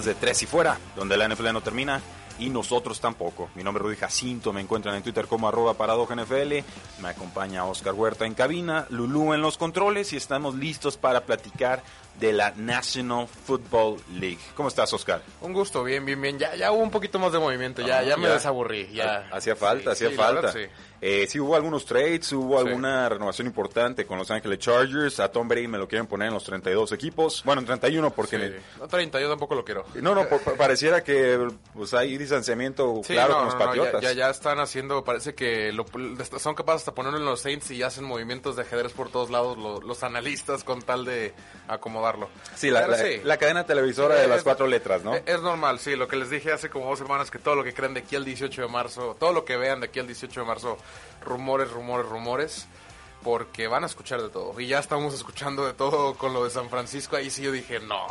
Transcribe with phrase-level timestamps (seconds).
[0.00, 2.00] Más de Tres y Fuera, donde la NFL no termina
[2.38, 3.50] y nosotros tampoco.
[3.54, 6.52] Mi nombre es Rudy Jacinto, me encuentran en Twitter como arroba NFL,
[7.02, 11.82] me acompaña Oscar Huerta en cabina, Lulú en los controles y estamos listos para platicar
[12.18, 14.38] de la National Football League.
[14.56, 15.20] ¿Cómo estás, Oscar?
[15.42, 16.38] Un gusto, bien, bien, bien.
[16.38, 18.34] Ya, ya hubo un poquito más de movimiento, ya, Ah, ya me ya.
[18.34, 18.90] desaburrí.
[18.94, 19.28] Ya.
[19.30, 20.40] Hacía falta, Sí, hacía sí, falta.
[20.40, 20.66] verdad, sí.
[21.02, 22.66] Eh, sí, hubo algunos trades, hubo Sí.
[22.68, 25.18] alguna renovación importante con Los Ángeles Chargers.
[25.20, 27.42] A Tom Brady me lo quieren poner en los 32 equipos.
[27.44, 28.38] Bueno, en 31 porque...
[28.38, 28.54] Sí.
[28.78, 29.84] No, 30, yo tampoco lo quiero.
[29.94, 34.02] No, no, por- pareciera que pues hay distanciamiento Sí, claro no, con los no, Patriotas.
[34.02, 35.86] ya, ya, ya están haciendo, parece que lo-
[36.38, 39.56] son capaces hasta ponerlo en los Saints y hacen movimientos de ajedrez por todos lados
[39.56, 41.32] lo- los analistas con tal de
[41.68, 42.28] acomodarlo.
[42.56, 45.14] Sí, la, la- cadena televisora de las cuatro letras, ¿no?
[45.14, 47.64] Es, es normal, sí, lo que les dije hace como dos semanas, que todo lo
[47.64, 50.06] que crean de aquí al 18 de marzo, todo lo que vean de aquí al
[50.06, 50.76] 18 de marzo,
[51.24, 52.66] rumores, rumores, rumores,
[53.22, 54.58] porque van a escuchar de todo.
[54.60, 57.78] Y ya estamos escuchando de todo con lo de San Francisco, ahí sí yo dije,
[57.80, 58.06] no.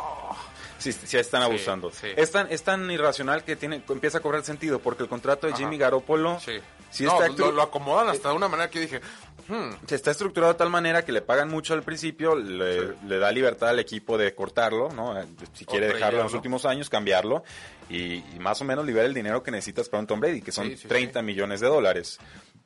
[0.78, 1.90] Sí, sí están abusando.
[1.90, 2.06] sí.
[2.16, 5.52] Es, tan, es tan irracional que tiene empieza a cobrar sentido porque el contrato de
[5.52, 5.62] Ajá.
[5.62, 6.52] Jimmy Garoppolo Sí.
[6.90, 9.00] sí no, está, lo, acomodan hasta de una manera que yo dije,
[9.48, 13.18] hmm, se está estructurado de tal manera que le pagan mucho al principio, le, le
[13.18, 15.20] da libertad al equipo de cortarlo, ¿no?
[15.20, 17.44] Eh, Si quiere dejarlo en los últimos años, cambiarlo
[17.90, 20.52] y, y más o menos libera el dinero que necesitas para un Tom Brady, que
[20.52, 22.18] son Sí, sí, 30 millones de dólares.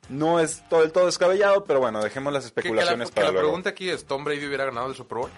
[0.09, 3.15] No es todo el todo descabellado, pero bueno, dejemos las que, que la, especulaciones que
[3.15, 3.47] para la luego.
[3.47, 5.31] pregunta aquí es, ¿Tom Brady hubiera ganado el Super Bowl?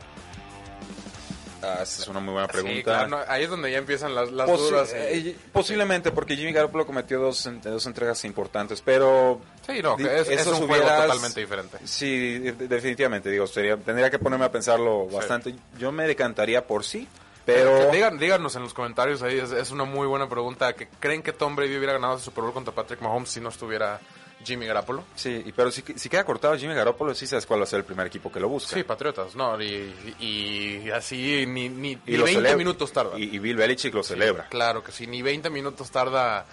[1.64, 2.76] Ah, esa es una muy buena pregunta.
[2.78, 4.92] Sí, claro, no, ahí es donde ya empiezan las, las Posi- dudas.
[4.94, 9.42] eh, posiblemente, porque Jimmy Garoppolo cometió dos, en- dos entregas importantes, pero...
[9.66, 11.80] sí, no, que es, es esos un juego totalmente diferente.
[11.84, 15.56] Sí, de- definitivamente, digo, sería, tendría que ponerme a pensarlo bastante.
[15.80, 17.08] Yo me decantaría por sí,
[17.44, 17.92] pero...
[17.92, 20.74] Digan- díganos en los comentarios ahí, es, es una muy buena pregunta.
[20.74, 23.50] que ¿Creen que Tom Brady hubiera ganado ese Super Bowl contra Patrick Mahomes si no
[23.50, 24.00] estuviera
[24.44, 25.04] Jimmy Garoppolo?
[25.16, 27.80] Sí, y- pero si, si queda cortado Jimmy Garoppolo, sí sabes cuál va a ser
[27.80, 28.76] el primer equipo que lo busca.
[28.76, 32.58] Sí, Patriotas, no, y, y así ni, ni, y ni lo 20 celebra.
[32.58, 33.18] minutos tarda.
[33.20, 34.48] Y, y Bill Belichick lo celebra.
[34.50, 36.46] Claro que sí, ni 20 minutos tarda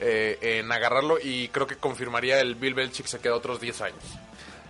[0.00, 4.02] eh, en agarrarlo y creo que confirmaría el Bill Belichick se queda otros 10 años.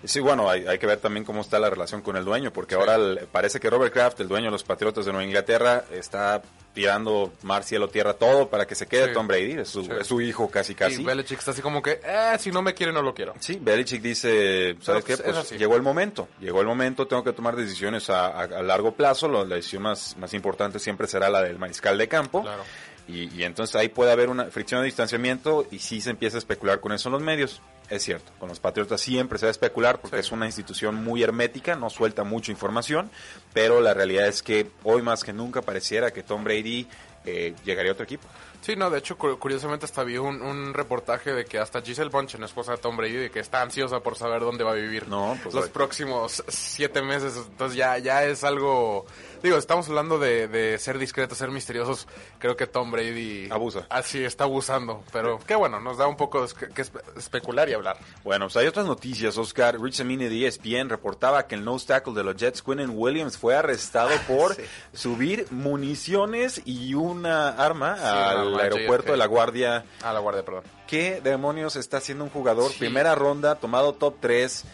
[0.04, 2.74] Sí, bueno, hay, hay que ver también cómo está la relación con el dueño, porque
[2.74, 6.42] ahora el- parece que Robert Kraft, el dueño de los Patriotas de Nueva Inglaterra, está
[6.74, 9.12] tirando mar, cielo, tierra, todo para que se quede Sí.
[9.14, 9.52] Tom Brady.
[9.60, 9.90] Es su, Sí.
[10.00, 11.02] es su hijo casi, casi.
[11.02, 13.34] Y Belichick está así como que, eh, si no me quiere no lo quiero.
[13.38, 15.30] Sí, Belichick dice, ¿sabes pues, qué?
[15.30, 18.62] es Pues llegó el momento, llegó el momento, tengo que tomar decisiones a, a- a
[18.62, 22.42] largo plazo, Lo- la decisión más, más importante siempre será la del mariscal de campo.
[22.42, 22.64] Claro.
[23.06, 26.38] Y, y entonces ahí puede haber una fricción de distanciamiento y sí se empieza a
[26.38, 27.60] especular con eso en los medios.
[27.90, 30.20] Es cierto, con los Patriotas siempre se va a especular porque Sí.
[30.20, 33.10] es una institución muy hermética, no suelta mucha información,
[33.52, 36.88] pero la realidad es que hoy más que nunca pareciera que Tom Brady
[37.26, 38.26] eh, llegaría a otro equipo.
[38.62, 42.08] Sí, no, de hecho, cu- curiosamente hasta vi un, un reportaje de que hasta Giselle
[42.10, 45.08] Bunchen, esposa de Tom Brady, de que está ansiosa por saber dónde va a vivir
[45.08, 47.34] No, pues, los próximos siete meses.
[47.36, 49.04] Entonces ya, ya es algo...
[49.44, 52.08] Digo, estamos hablando de, de ser discretos, ser misteriosos.
[52.38, 53.50] Creo que Tom Brady...
[53.50, 53.86] Abusa.
[53.90, 55.04] Así, está abusando.
[55.12, 57.98] Pero qué bueno, nos da un poco de que espe- especular y hablar.
[58.24, 59.78] Bueno, pues hay otras noticias, Oscar.
[59.78, 63.54] Rich Samini de ESPN reportaba que el nose tackle de los Jets, Quinnen Williams, fue
[63.54, 64.62] arrestado por Sí.
[64.94, 69.10] subir municiones y una arma al aeropuerto JFK.
[69.10, 69.84] de la Guardia.
[70.02, 70.62] A la guardia, perdón.
[70.86, 72.72] ¿Qué demonios está haciendo un jugador?
[72.72, 72.78] Sí.
[72.78, 74.64] Primera ronda, tomado top 3,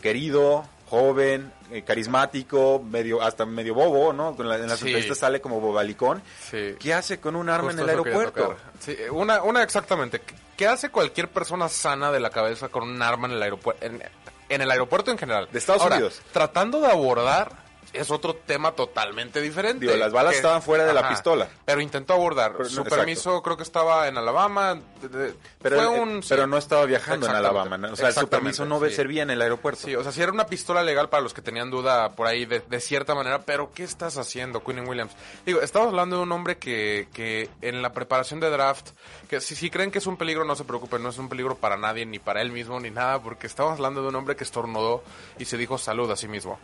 [0.00, 4.34] querido, joven, eh, carismático, medio hasta medio bobo, ¿no?
[4.38, 4.86] En, la- en las Sí.
[4.86, 6.22] entrevistas sale como bobalicón.
[6.50, 6.74] Sí.
[6.78, 8.56] ¿Qué hace con un arma Justo en el aeropuerto?
[8.80, 10.20] Sí, una, una exactamente.
[10.56, 13.84] ¿Qué hace cualquier persona sana de la cabeza con un arma en el aeropuerto?
[13.84, 14.02] En,
[14.48, 15.48] en el aeropuerto en general.
[15.50, 16.20] De Estados Ahora, Unidos.
[16.32, 17.63] Tratando de abordar
[17.94, 19.86] es otro tema totalmente diferente.
[19.86, 21.48] Digo, las balas estaban fuera de la pistola.
[21.64, 22.52] Pero intentó abordar.
[22.52, 22.96] Pero Su exacto.
[22.96, 24.80] permiso creo que estaba en Alabama.
[25.00, 26.50] de- de- Pero, fue un, pero sí.
[26.50, 27.34] no estaba viajando en.
[27.34, 27.78] Alabama.
[27.78, 27.92] ¿no?
[27.92, 28.90] O sea, su permiso no sí.
[28.94, 29.82] servía en el aeropuerto.
[29.84, 32.44] Sí, o sea, si era una pistola legal para los que tenían duda por ahí
[32.46, 35.12] de, de cierta manera, pero ¿qué estás haciendo, Quinn Williams?
[35.46, 38.90] Digo, estamos hablando de un hombre que, que en la preparación de draft,
[39.28, 41.56] que si, si creen que es un peligro, no se preocupen, no es un peligro
[41.56, 44.44] para nadie, ni para él mismo, ni nada, porque estamos hablando de un hombre que
[44.44, 45.02] estornudó
[45.38, 46.58] y se dijo salud a sí mismo.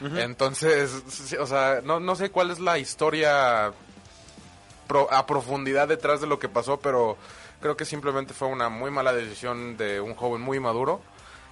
[0.00, 3.72] Entonces, o sea, no, no sé cuál es la historia
[4.86, 7.16] pro- a profundidad detrás de lo que pasó, pero
[7.60, 11.00] creo que simplemente fue una muy mala decisión de un joven muy maduro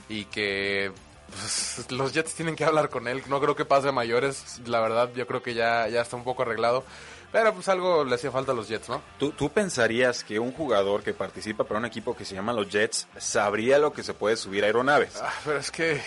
[0.09, 0.93] y que
[1.31, 3.23] pues, los Jets tienen que hablar con él.
[3.29, 6.25] No creo que pase a mayores, la verdad, yo creo que ya, ya está un
[6.25, 6.85] poco arreglado.
[7.33, 9.03] Pero pues algo le hacía falta a los Jets, ¿no?
[9.19, 12.69] ¿Tú, tú pensarías que un jugador que participa para un equipo que se llama los
[12.69, 15.17] Jets sabría lo que se puede subir a aeronaves?
[15.21, 16.01] Ah, pero es que...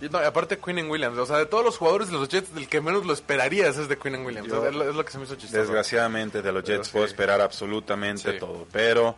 [0.00, 2.68] y no, aparte Quinn Williams, o sea, de todos los jugadores de los Jets, del
[2.68, 4.48] que menos lo esperarías es de Quinn Williams.
[4.48, 5.58] Yo- es, lo, es lo que se me hizo chistoso.
[5.60, 6.92] Desgraciadamente de los Pero Jets sí.
[6.92, 8.38] puedo esperar absolutamente Sí.
[8.38, 8.66] todo.
[8.72, 9.16] Pero,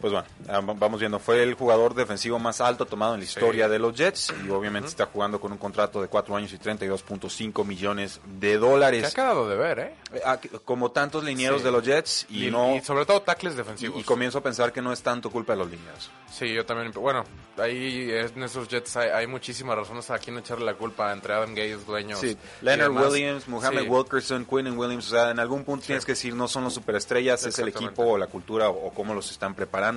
[0.00, 1.18] pues bueno, ah, va- vamos viendo.
[1.18, 4.88] Fue el jugador defensivo más alto tomado en la historia de los Jets y obviamente
[4.88, 9.14] está jugando con un contrato de 4 años y 32.5 millones de Que ha dólares.
[9.14, 9.94] quedado de ver, ¿eh?
[10.14, 11.64] Eh, ah, Como tantos linieros Sí.
[11.64, 12.76] de los Jets y, Y, no...
[12.76, 14.00] y sobre todo tackles defensivos.
[14.00, 16.10] y comienzo a pensar que no es tanto culpa de los linieros.
[16.30, 16.92] Sí, yo también.
[16.92, 17.24] Bueno,
[17.56, 21.50] ahí en esos Jets hay, hay muchísimas razones a quien echarle la culpa entre Adam
[21.50, 22.20] Gates, dueños.
[22.20, 22.90] Sí, Leonard.
[22.92, 23.88] Williams, Mohamed Sí.
[23.88, 27.44] Wilkerson, Quinn Williams, o sea, en algún punto tienes que decir no son los superestrellas,
[27.46, 29.87] es el equipo o la cultura o, o cómo los están preparando.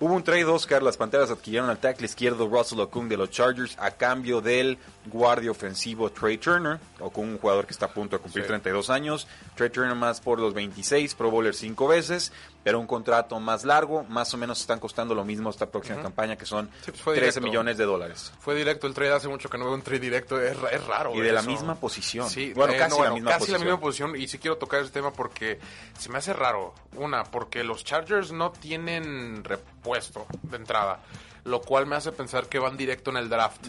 [0.00, 3.76] Hubo un trade Oscar, las Panteras adquirieron al tackle izquierdo Russell Okung de los Chargers
[3.78, 8.16] a cambio del guardia ofensivo Trey Turner, o con un jugador que está a punto
[8.16, 8.48] de cumplir Sí.
[8.48, 9.26] 32 años.
[9.56, 12.32] Trey Turner más por los 26, Pro Bowler 5 veces,
[12.64, 16.34] pero un contrato más largo, más o menos están costando lo mismo esta próxima campaña
[16.36, 17.40] que son Sí, pues fue 13 directo.
[17.46, 18.32] millones de dólares.
[18.40, 21.14] Fue directo el trade, hace mucho que no veo un trade directo, es, es raro.
[21.14, 22.28] Y de la misma posición.
[22.30, 23.60] Sí, Bueno, eh, casi no, la misma casi posición.
[23.60, 24.16] la misma posición.
[24.16, 25.60] Y sí quiero tocar ese tema porque
[25.98, 26.74] se me hace raro.
[26.96, 31.00] Una, porque los Chargers no tienen repuesto de entrada,
[31.44, 33.66] lo cual me hace pensar que van directo en el draft.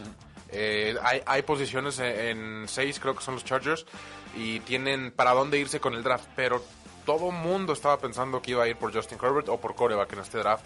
[0.51, 2.06] Eh, hay, hay posiciones en,
[2.63, 3.86] en seis, creo que son los Chargers,
[4.38, 6.63] y tienen para dónde irse con el draft, pero
[7.06, 10.19] todo mundo estaba pensando que iba a ir por Justin Herbert o por coreback en
[10.19, 10.66] este draft.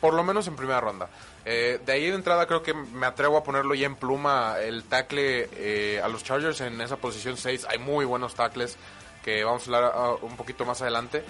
[0.00, 1.10] Por lo menos en primera ronda.
[1.44, 4.84] Eh, de ahí de entrada creo que me atrevo a ponerlo ya en pluma el
[4.84, 7.66] tackle eh, a los Chargers en esa posición 6.
[7.68, 8.78] Hay muy buenos tackles
[9.22, 11.22] que vamos a hablar ah, un poquito más adelante.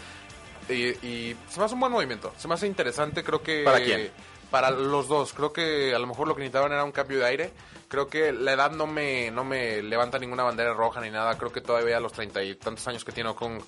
[0.69, 2.33] Y, y se me hace un buen movimiento.
[2.37, 3.25] Se me hace interesante.
[3.25, 3.65] Creo que...
[3.65, 4.13] ¿Para quién?
[4.53, 5.33] Para los dos.
[5.33, 7.53] Creo que a lo mejor lo que necesitaban era un cambio de aire.
[7.89, 11.37] Creo que la edad no me, no me levanta ninguna bandera roja ni nada.
[11.37, 13.61] Creo que todavía a los treinta y tantos años que tiene Okung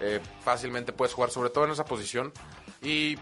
[0.00, 2.32] eh, fácilmente puedes jugar, sobre todo en esa posición.
[2.82, 3.16] Y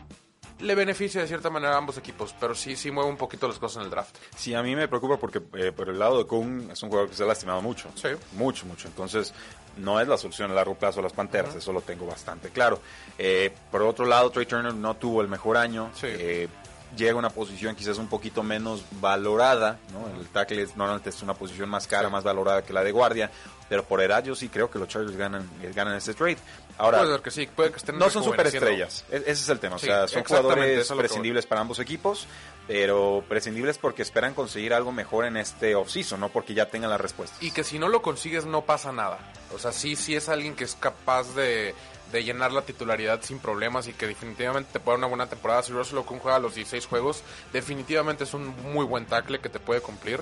[0.61, 3.59] le beneficia de cierta manera a ambos equipos, pero sí, sí mueve un poquito las
[3.59, 4.17] cosas en el draft.
[4.37, 7.11] Sí, a mí me preocupa porque eh, por el lado de Kung es un jugador
[7.11, 7.89] que se ha lastimado mucho.
[7.95, 8.09] Sí.
[8.33, 8.89] Mucho, mucho.
[8.89, 9.35] Entonces,
[9.77, 12.81] no es la solución a largo plazo a las Panteras, eso lo tengo bastante claro.
[13.19, 15.91] Eh, por otro lado, Trey Turner no tuvo el mejor año.
[15.95, 16.07] Sí.
[16.09, 16.49] Eh,
[16.97, 20.21] llega a una posición quizás un poquito menos valorada, ¿no?
[20.21, 22.12] El tackle es, normalmente es una posición más cara, Sí.
[22.12, 23.31] más valorada que la de guardia,
[23.69, 26.39] pero por edad yo sí creo que los Chargers ganan, eh, ganan este trade.
[26.79, 29.59] Ahora, puede ser que sí, puede que estén no son superestrellas, e- ese es el
[29.61, 29.79] tema.
[29.79, 32.27] Sí, o sea, son jugadores prescindibles para ambos equipos,
[32.67, 36.99] pero prescindibles porque esperan conseguir algo mejor en este offseason, no porque ya tengan la
[36.99, 37.37] respuesta.
[37.41, 39.19] Y que si no lo consigues no pasa nada.
[39.55, 41.75] O sea, sí, sí es alguien que es capaz de,
[42.12, 45.62] de llenar la titularidad sin problemas y que definitivamente te puede dar una buena temporada.
[45.62, 47.23] Si Russell Okung juega los 16 juegos,
[47.53, 50.20] definitivamente es un muy buen tackle que te puede cumplir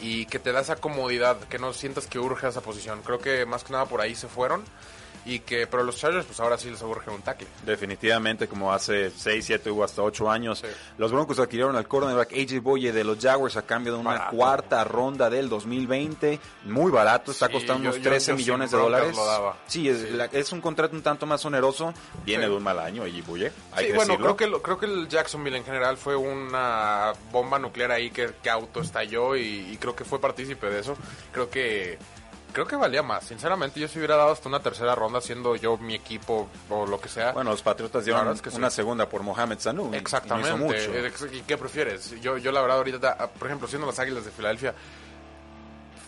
[0.00, 3.02] y que te da esa comodidad, que no sientas que urge a esa posición.
[3.02, 4.64] Creo que más que nada por ahí se fueron
[5.28, 7.46] y que, pero los Chargers pues ahora sí les urge un tackle.
[7.64, 10.66] Definitivamente, como hace 6, 7 o hasta 8 años, Sí.
[10.96, 14.36] los Broncos adquirieron al cornerback AJ Boye de los Jaguars a cambio de una Barato.
[14.36, 16.40] cuarta ronda del 2020.
[16.64, 19.16] Muy barato, está Sí, costando yo- unos yo- 13 yo millones sin de dólares.
[19.66, 20.10] Sí, es, Sí.
[20.10, 21.92] la- es un contrato un tanto más oneroso.
[22.24, 23.52] Viene de un mal año AJ Boye.
[23.72, 24.24] Hay Sí, que bueno, decirlo.
[24.26, 28.30] creo que, lo- creo que el Jacksonville en general fue una bomba nuclear ahí que,
[28.42, 30.96] que autoestalló y, y creo que fue partícipe de eso.
[31.32, 31.98] Creo que
[32.52, 33.24] creo que valía más.
[33.24, 37.00] Sinceramente, yo si hubiera dado hasta una tercera ronda siendo yo mi equipo o lo
[37.00, 37.32] que sea.
[37.32, 38.56] Bueno, los Patriotas dieron es que sí.
[38.56, 39.82] una segunda por Mohamed Sanu.
[39.82, 40.52] y- y no hizo Exactamente.
[40.56, 41.26] mucho.
[41.32, 42.20] ¿Y qué prefieres?
[42.20, 44.74] Yo, yo la verdad ahorita, por ejemplo, siendo las Águilas de Filadelfia,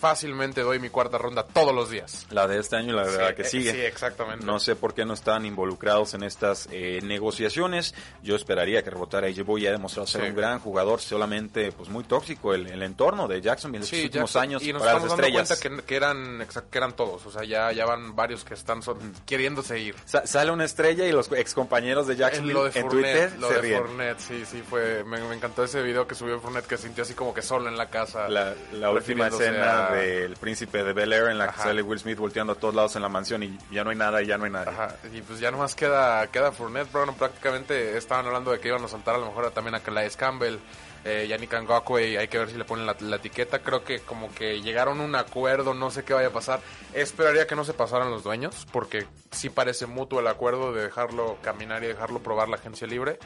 [0.01, 2.27] fácilmente doy mi cuarta ronda todos los días.
[2.31, 3.73] La de este año y la de la Sí, que eh, sigue.
[3.73, 4.45] Sí, exactamente.
[4.45, 7.95] No sé por qué no están involucrados en estas eh, negociaciones.
[8.23, 10.29] Yo esperaría que rebotara AJ Boye ha demostrado ser Sí.
[10.29, 14.05] un gran jugador, solamente pues muy tóxico el, el entorno de Jacksonville en Sí, los
[14.07, 15.61] últimos Jackson- años y nos para las estamos dando estrellas.
[15.61, 18.83] cuenta que, que eran que eran todos, o sea, ya, ya van varios que están
[18.83, 19.95] son- queriéndose ir.
[20.07, 23.39] Sa- sale una estrella y los excompañeros de En Jacksonville lo de en Fournette, Twitter
[23.41, 23.79] lo se de ríen.
[23.81, 27.15] Fournette, sí, sí, fue, me, me encantó ese video que subió Fournette que sintió así
[27.15, 28.29] como que solo en la casa.
[28.29, 31.99] La, la última escena a- del príncipe de Bel Air en la que sale Will
[31.99, 34.39] Smith volteando a todos lados en la mansión y ya no hay nada y ya
[34.39, 34.71] no hay nada.
[34.71, 38.85] Ajá, y pues ya nomás queda, queda Fournette, Brown prácticamente estaban hablando de que iban
[38.85, 40.59] a soltar a lo mejor también a Calais Campbell,
[41.05, 44.33] eh, Yannick Ngakwe, hay que ver si le ponen la, la etiqueta, creo que como
[44.35, 46.61] que llegaron a un acuerdo, no sé qué vaya a pasar,
[46.93, 51.39] esperaría que no se pasaran los dueños, porque sí parece mutuo el acuerdo de dejarlo
[51.43, 53.19] caminar y dejarlo probar la agencia libre,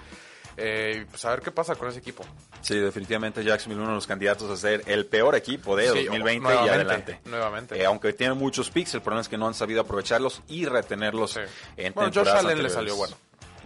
[0.57, 2.25] eh, pues a ver qué pasa con ese equipo.
[2.61, 6.49] Sí, definitivamente Jacksonville uno de los candidatos a ser el peor equipo de Sí, 2020
[6.55, 7.21] y adelante.
[7.25, 7.81] nuevamente.
[7.81, 11.33] Eh, aunque tiene muchos picks, el problema es que no han sabido aprovecharlos y retenerlos
[11.33, 11.41] Sí.
[11.77, 13.17] en Bueno, Josh Allen le salió bueno.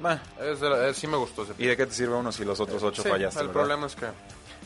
[0.00, 2.30] Bah, Es de la- eh, sí me gustó ese ¿Y de qué te sirve uno
[2.30, 3.40] si los otros ocho Sí, fallaste?
[3.40, 3.60] el verdad?
[3.60, 4.06] problema es que...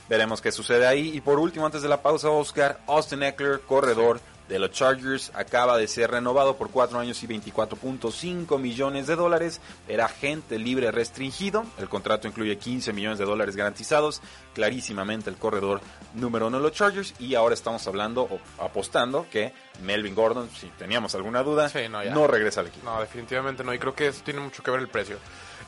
[0.08, 1.16] Veremos qué sucede ahí.
[1.16, 5.78] Y por último, antes de la pausa, Oscar, Austin Eckler, corredor de los Chargers, acaba
[5.78, 9.60] de ser renovado por 4 años y 24.5 millones de dólares.
[9.88, 11.64] Era agente libre restringido.
[11.78, 14.20] El contrato incluye 15 millones de dólares garantizados.
[14.54, 15.80] Clarísimamente el corredor
[16.14, 17.14] número uno de los Chargers.
[17.18, 22.26] Y ahora estamos hablando o apostando que Melvin Gordon, si teníamos alguna duda, Sí, no,
[22.26, 22.84] regresa al equipo.
[22.90, 23.72] No, definitivamente no.
[23.72, 25.16] Y creo que eso tiene mucho que ver el precio.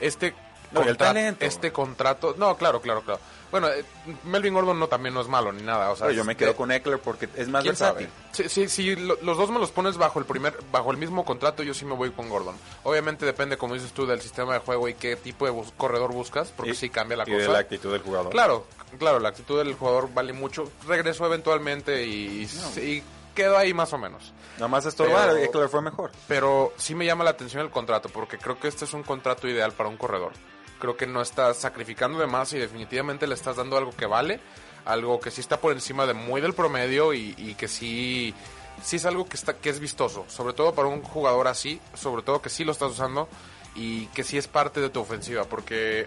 [0.01, 0.35] Este,
[0.73, 1.45] No, el talento.
[1.45, 2.35] este contrato.
[2.37, 3.21] No, claro, claro, claro.
[3.55, 3.85] Bueno, eh,
[4.25, 5.93] Melvin Gordon no también no es malo ni nada.
[5.93, 8.09] O sea, Pero yo me quedo de- con Eckler porque es más ¿Quién versátil.
[8.33, 11.25] Sí, sí, sí, lo- los dos me los pones bajo el primer, bajo el mismo
[11.25, 12.57] contrato, yo sí me voy con Gordon.
[12.83, 16.11] Obviamente depende, como dices tú, del sistema de juego y qué tipo de bus- corredor
[16.13, 17.53] buscas, porque Y- sí cambia la y de cosa.
[17.53, 18.33] la actitud del jugador.
[18.33, 18.67] Claro,
[18.99, 20.69] claro, la actitud del jugador vale mucho.
[20.89, 22.49] Regresó eventualmente y,
[22.83, 23.03] y
[23.37, 24.33] quedó ahí más o menos.
[24.57, 26.11] Nada más estorbar, Eckler fue mejor.
[26.27, 29.47] Pero sí me llama la atención el contrato, porque creo que este es un contrato
[29.47, 30.33] ideal para un corredor.
[30.79, 34.41] Creo que no estás sacrificando de más y definitivamente le estás dando algo que vale,
[34.85, 38.35] algo que sí está por encima de muy del promedio y, y que sí,
[38.83, 42.23] sí es algo que, está, que es vistoso, sobre todo para un jugador así, sobre
[42.23, 43.29] todo que sí lo estás usando
[43.75, 46.07] y que sí es parte de tu ofensiva, porque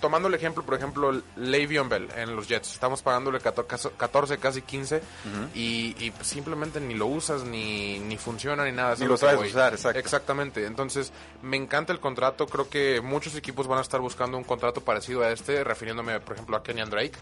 [0.00, 4.62] tomando el ejemplo, por ejemplo, Le'Veon Bell en los Jets, estamos pagándole 14, 14, casi
[4.62, 5.02] 15
[5.54, 8.94] y, y simplemente ni lo usas, ni, ni funciona, ni nada.
[8.94, 9.98] Ni lo sabes usar, exacto.
[9.98, 10.66] Exactamente.
[10.66, 11.12] Entonces,
[11.42, 12.46] me encanta el contrato.
[12.46, 16.34] Creo que muchos equipos van a estar buscando un contrato parecido a este, refiriéndome, por
[16.34, 17.18] ejemplo, a Kenyan Drake.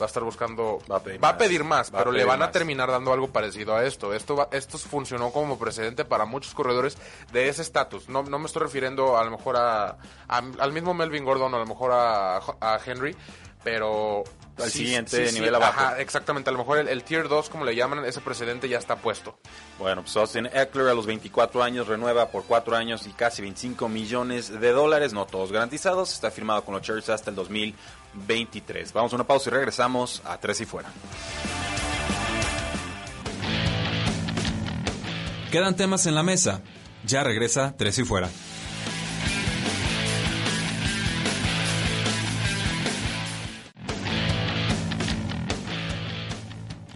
[0.00, 0.78] Va a estar buscando.
[0.88, 1.30] Va a pedir más.
[1.36, 1.64] pedir
[1.98, 4.14] pero le van a terminar dando algo parecido a esto.
[4.14, 6.96] Esto, va- esto funcionó como precedente para muchos corredores
[7.32, 8.08] de ese estatus.
[8.08, 9.96] No, no me estoy refiriendo a lo mejor a,
[10.28, 13.16] a- al mismo Melvin Gordon, a lo mejor a, a Henry,
[13.62, 14.24] pero...
[14.56, 15.94] Al siguiente nivel abajo.
[15.98, 16.50] exactamente.
[16.50, 19.38] A lo mejor el, el Tier 2, como le llaman, ese precedente ya está puesto.
[19.78, 23.88] Bueno, pues Austin Eckler a los 24 años renueva por 4 años y casi 25
[23.88, 26.12] millones de dólares, no todos garantizados.
[26.12, 28.92] Está firmado con los Chargers hasta el 2023.
[28.92, 30.88] Vamos a una pausa y regresamos a Tres y Fuera.
[35.52, 36.62] Quedan temas en la mesa.
[37.04, 38.28] Ya regresa Tres y Fuera.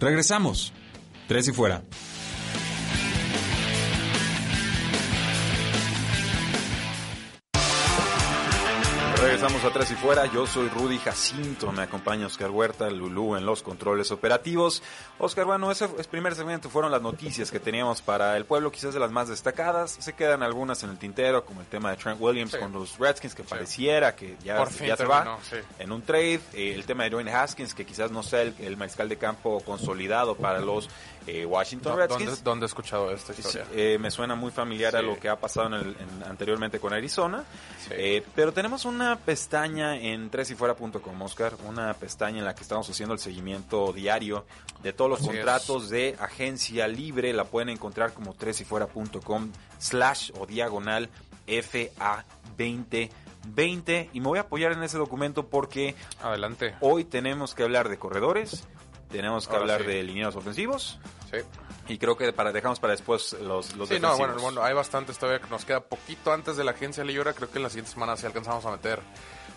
[0.03, 0.73] Regresamos.
[1.27, 1.83] Tres y Fuera.
[9.43, 10.25] Regresamos a Tres y Fuera.
[10.27, 11.69] Yo soy Rudy Jacinto.
[11.73, 14.81] Me acompaña Oscar Huerta, Lulú en los controles operativos.
[15.19, 19.01] Oscar, bueno, ese, primer segmento fueron las noticias que teníamos para el pueblo, quizás de
[19.01, 19.97] las más destacadas.
[19.99, 22.57] Se quedan algunas en el tintero, como el tema de Trent Williams Sí.
[22.57, 25.57] con los Redskins, que pareciera que ya, Por fin ya se va sí.
[25.77, 26.39] en un trade.
[26.53, 29.59] Eh, el tema de Dwayne Haskins, que quizás no sea el, el mariscal de campo
[29.65, 30.89] consolidado para los
[31.27, 32.43] eh, Washington ¿Dónde, Redskins.
[32.43, 33.65] dónde he escuchado esta historia?
[33.73, 36.93] eh, me suena muy familiar a lo que ha pasado en el- en- anteriormente con
[36.93, 37.43] Arizona.
[37.79, 37.91] Sí.
[37.91, 43.13] Eh, pero tenemos una pestaña en tresyfuera.com, Oscar, una pestaña en la que estamos haciendo
[43.13, 44.45] el seguimiento diario
[44.81, 47.31] de todos los Así contratos de agencia libre.
[47.33, 51.09] La pueden encontrar como tresyfuera.com slash o diagonal
[51.47, 52.25] FA
[52.57, 54.09] 2020.
[54.13, 56.75] Y me voy a apoyar en ese documento porque Adelante.
[56.81, 58.63] hoy tenemos que hablar de corredores,
[59.17, 59.87] tenemos que Ahora hablar sí.
[59.87, 60.99] de linieros ofensivos.
[61.31, 61.37] Sí.
[61.87, 64.17] Y creo que para dejamos para después los, los Sí, no, defensivos.
[64.17, 67.33] bueno, bueno, hay bastantes todavía que nos queda poquito antes de la agencia libre.
[67.33, 68.99] Creo que en la siguiente semana sí alcanzamos a meter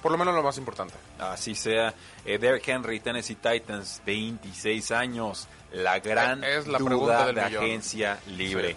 [0.03, 0.95] por lo menos lo más importante.
[1.19, 1.93] Así sea.
[2.25, 5.49] Eh, Derrick Henry, Tennessee Titans, 26 años.
[5.73, 8.71] La gran Es la duda de agencia libre.
[8.73, 8.77] Sí.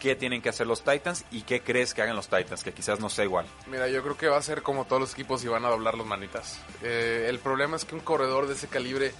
[0.00, 2.64] ¿Qué tienen que hacer los Titans y qué crees que hagan los Titans?
[2.64, 3.46] Que quizás no sea igual.
[3.68, 5.96] Mira, yo creo que va a ser como todos los equipos y van a doblar
[5.96, 6.58] los manitas.
[6.82, 9.12] Eh, el problema es que un corredor de ese calibre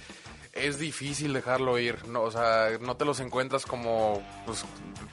[0.53, 2.07] es difícil dejarlo ir.
[2.07, 4.63] No, o sea, no te los encuentras como pues,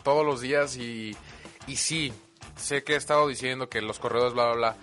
[0.02, 1.16] todos los días y,
[1.66, 2.12] y sí,
[2.56, 4.76] sé que he estado diciendo que los corredores bla, bla, bla.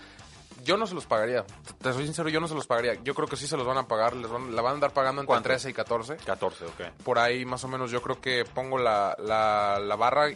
[0.63, 1.45] Yo no se los pagaría.
[1.81, 2.95] Te soy sincero, yo no se los pagaría.
[3.03, 4.15] Yo creo que sí se los van a pagar.
[4.15, 5.49] Les van, la van a andar pagando entre ¿Cuánto?
[5.49, 6.17] 13 y 14.
[6.17, 6.81] 14, ok.
[7.03, 10.31] por ahí más o menos yo creo que pongo la, la, la barra,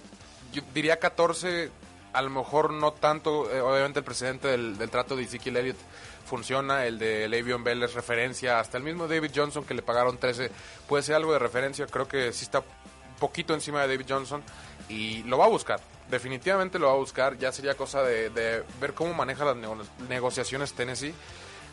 [0.53, 1.71] yo diría 14
[2.13, 5.77] a lo mejor no tanto, eh, obviamente el presidente del, del trato de Ezekiel Elliott
[6.31, 10.17] funciona, el de Le'Veon Bell es referencia, hasta el mismo David Johnson que le pagaron
[10.17, 10.49] 13
[10.87, 14.41] puede ser algo de referencia, creo que sí está un poquito encima de David Johnson
[14.87, 18.63] y lo va a buscar, definitivamente lo va a buscar, ya sería cosa de, de
[18.79, 21.13] ver cómo maneja las nego- negociaciones Tennessee.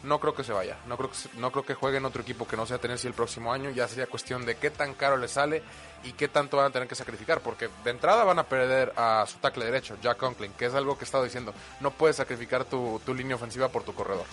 [0.02, 2.46] No creo que se vaya, no creo que, no creo que juegue en otro equipo
[2.46, 5.28] que no sea Tennessee el próximo año, ya sería cuestión de qué tan caro le
[5.28, 5.62] sale
[6.04, 9.24] y qué tanto van a tener que sacrificar, porque de entrada van a perder a
[9.26, 12.64] su tackle derecho, Jack Conklin, que es algo que he estado diciendo, no puedes sacrificar
[12.64, 14.26] tu, línea ofensiva por tu corredor.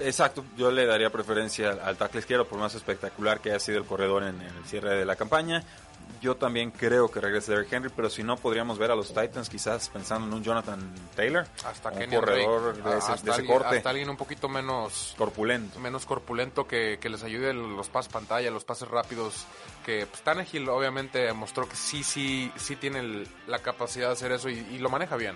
[0.00, 3.84] Exacto, yo le daría preferencia al, tackle izquierdo por más espectacular que haya sido el
[3.84, 5.62] corredor en el cierre de la campaña.
[6.20, 9.48] Yo también creo que regrese Derrick Henry, pero si no podríamos ver a los Titans
[9.48, 10.80] quizás pensando en un Jonathan
[11.16, 14.16] Taylor, Hasta un Kenny corredor de ese, hasta de ese alguien- corte hasta alguien un
[14.16, 15.80] poquito menos corpulento.
[15.80, 19.46] menos corpulento que, que les ayude los pases pantalla, los pases rápidos.
[19.84, 24.30] Que pues, Tannehill obviamente mostró que sí, sí, sí tiene el- la capacidad de hacer
[24.32, 25.34] eso y, y lo maneja bien.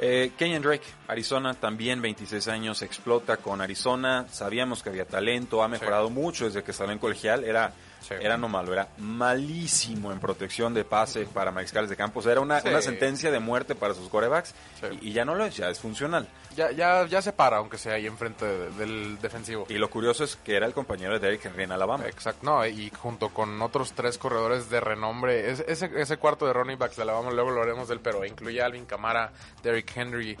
[0.00, 4.26] Eh, Kenyon Drake, Arizona, también 26 años, explota con Arizona.
[4.30, 7.42] Sabíamos que había talento, ha mejorado mucho desde que salió en colegial.
[7.42, 8.14] Era, Sí.
[8.20, 12.20] era no malo, era malísimo en protección de pase para mariscales de campo.
[12.20, 12.68] O sea, era una, Sí.
[12.68, 14.86] una sentencia de muerte para sus corebacks Sí.
[15.02, 16.26] y, y ya no lo es, ya es funcional.
[16.56, 19.66] Ya, ya, ya se para, aunque sea ahí enfrente de- del defensivo.
[19.68, 22.06] Y lo curioso es que era el compañero de Derrick Henry en Alabama.
[22.06, 26.52] Exacto, no, y junto con otros tres corredores de renombre, es- ese, ese cuarto de
[26.52, 30.36] running backs de Alabama, luego lo haremos del, pero incluye a Alvin Kamara, Derrick Henry,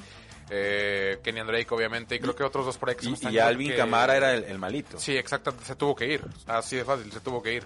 [0.50, 3.14] eh, Kenyan Drake, obviamente, y creo que otros dos por ahí que se me Y,
[3.14, 4.98] están y Alvin que- Camara era el, el malito.
[4.98, 7.64] Sí, exacto, se tuvo que ir, así de fácil, se tuvo que ir.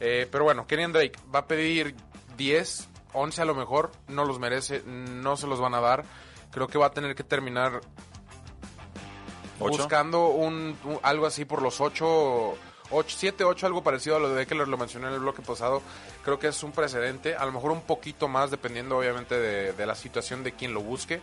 [0.00, 1.94] Eh, pero bueno, Kenyan Drake va a pedir
[2.36, 6.04] 10, 11 a lo mejor, no los merece, no se los van a dar.
[6.50, 7.80] Creo que va a tener que terminar
[9.58, 9.78] ¿Ocho?
[9.78, 12.54] buscando un, un- algo así por los 8,
[13.06, 15.82] 7, 8, algo parecido a lo de Eckler, lo mencioné en el bloque pasado.
[16.24, 19.86] Creo que es un precedente, a lo mejor un poquito más, dependiendo obviamente de, de
[19.86, 21.20] la situación de quien lo busque.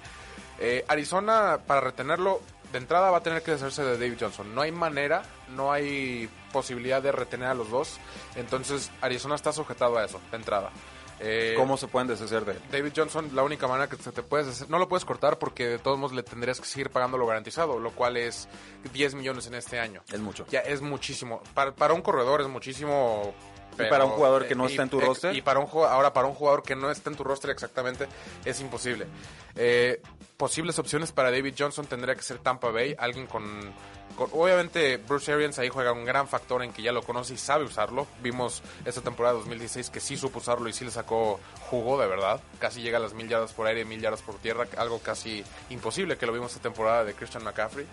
[0.60, 2.42] Eh, Arizona, para retenerlo,
[2.72, 4.54] de entrada va a tener que deshacerse de David Johnson.
[4.54, 5.24] No hay manera,
[5.56, 8.00] no hay posibilidad de retener a los dos.
[8.36, 10.72] Entonces, Arizona está sujetado a eso, de entrada.
[11.20, 12.60] Eh, ¿Cómo se pueden deshacer de él?
[12.72, 15.68] David Johnson, la única manera que se te puedes hacer, no lo puedes cortar porque
[15.68, 18.50] de todos modos le tendrías que seguir pagando lo garantizado, lo cual es
[18.92, 20.02] 10 millones en este año.
[20.12, 20.46] Es mucho.
[20.50, 21.42] Ya es muchísimo.
[21.54, 23.34] Para, para un corredor es muchísimo.
[23.76, 25.36] Pero- para un jugador que no y- está en tu y- roster?
[25.36, 28.08] Y para un ahora para un jugador que no está en tu roster exactamente
[28.46, 29.08] es imposible.
[29.56, 30.02] Eh,
[30.38, 33.44] posibles opciones para David Johnson tendría que ser Tampa Bay, alguien con,
[34.18, 37.38] con- obviamente Bruce Arians ahí juega un gran factor en que ya lo conoce y
[37.38, 38.08] sabe usarlo.
[38.22, 42.42] Vimos esta temporada 2016 que sí supo usarlo y sí le sacó jugo de verdad.
[42.60, 45.44] Casi llega a las mil yardas por aire y mil yardas por tierra, algo casi
[45.70, 47.86] imposible que lo vimos esta temporada de Christian McCaffrey.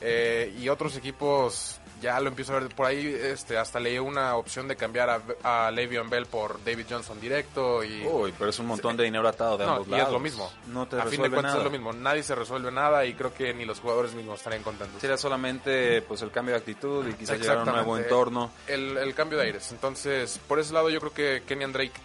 [0.00, 4.36] Eh, y otros equipos ya lo empiezo a ver por ahí este hasta leí una
[4.36, 8.58] opción de cambiar a, a Le'Veon Bell por David Johnson directo y Uy, pero es
[8.58, 10.06] un montón de dinero atado de no, ambos y lados.
[10.06, 10.52] es lo mismo.
[10.68, 11.58] No te a fin de cuentas nada.
[11.58, 11.92] es lo mismo.
[11.92, 15.00] Nadie se resuelve nada y creo que ni los jugadores mismos estarían contentos.
[15.00, 18.50] Sería solamente pues el cambio de actitud y quizás llegar a un nuevo entorno.
[18.66, 19.70] el, el cambio de aires.
[19.72, 22.00] Entonces por ese lado yo creo que Kenyan Drake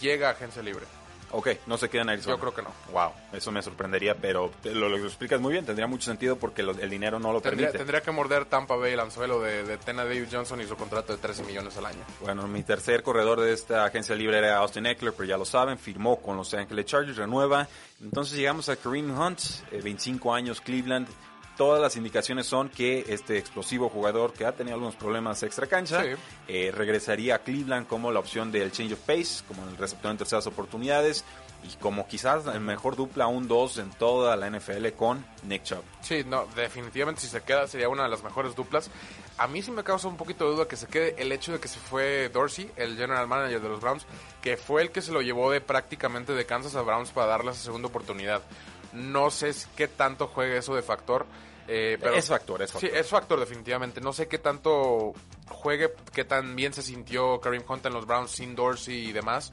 [0.00, 0.86] llega a agencia libre
[1.32, 2.36] Ok, no se queda en Arizona.
[2.36, 5.64] yo creo que no Wow, eso me sorprendería, pero lo, lo explicas muy bien.
[5.64, 7.78] Tendría mucho sentido porque lo- el dinero no lo tendría, permite.
[7.78, 11.12] tendría que morder Tampa Bay el anzuelo de, de Tena David Johnson y su contrato
[11.12, 14.86] de 13 millones al año Bueno, mi tercer corredor de esta agencia libre era Austin
[14.86, 17.66] Eckler, pero ya lo saben, firmó con Los Angeles Chargers, renueva.
[18.02, 19.40] Entonces llegamos a Kareem Hunt,
[19.70, 21.08] eh, 25 años, Cleveland.
[21.56, 26.02] Todas las indicaciones son que este explosivo jugador que ha tenido algunos problemas extra cancha
[26.02, 26.08] Sí.
[26.48, 30.16] eh, regresaría a Cleveland como la opción del change of pace, como el receptor en
[30.18, 31.24] terceras oportunidades
[31.62, 35.82] y como quizás el mejor dupla 1-2 en toda la NFL con Nick Chubb.
[36.00, 38.90] Sí, no, definitivamente si se queda sería una de las mejores duplas.
[39.38, 41.60] A mí sí me causa un poquito de duda que se quede el hecho de
[41.60, 44.06] que se fue Dorsey, el general manager de los Browns,
[44.42, 47.52] que fue el que se lo llevó de prácticamente de Kansas a Browns para darle
[47.52, 48.42] esa segunda oportunidad.
[48.92, 51.26] No sé qué tanto juegue eso de factor.
[51.68, 52.90] eh, pero Es factor, es factor.
[52.90, 54.00] Sí, es factor definitivamente.
[54.00, 55.12] No sé qué tanto
[55.48, 59.52] juegue, qué tan bien se sintió Kareem Hunt en los Browns sin Dorsey y demás.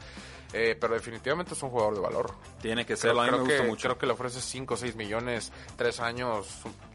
[0.51, 2.33] eh, pero definitivamente es un jugador de valor.
[2.59, 3.87] Tiene que serlo, a mí me gusta que, mucho.
[3.87, 6.47] creo que le ofrece 5 o 6 millones, 3 años,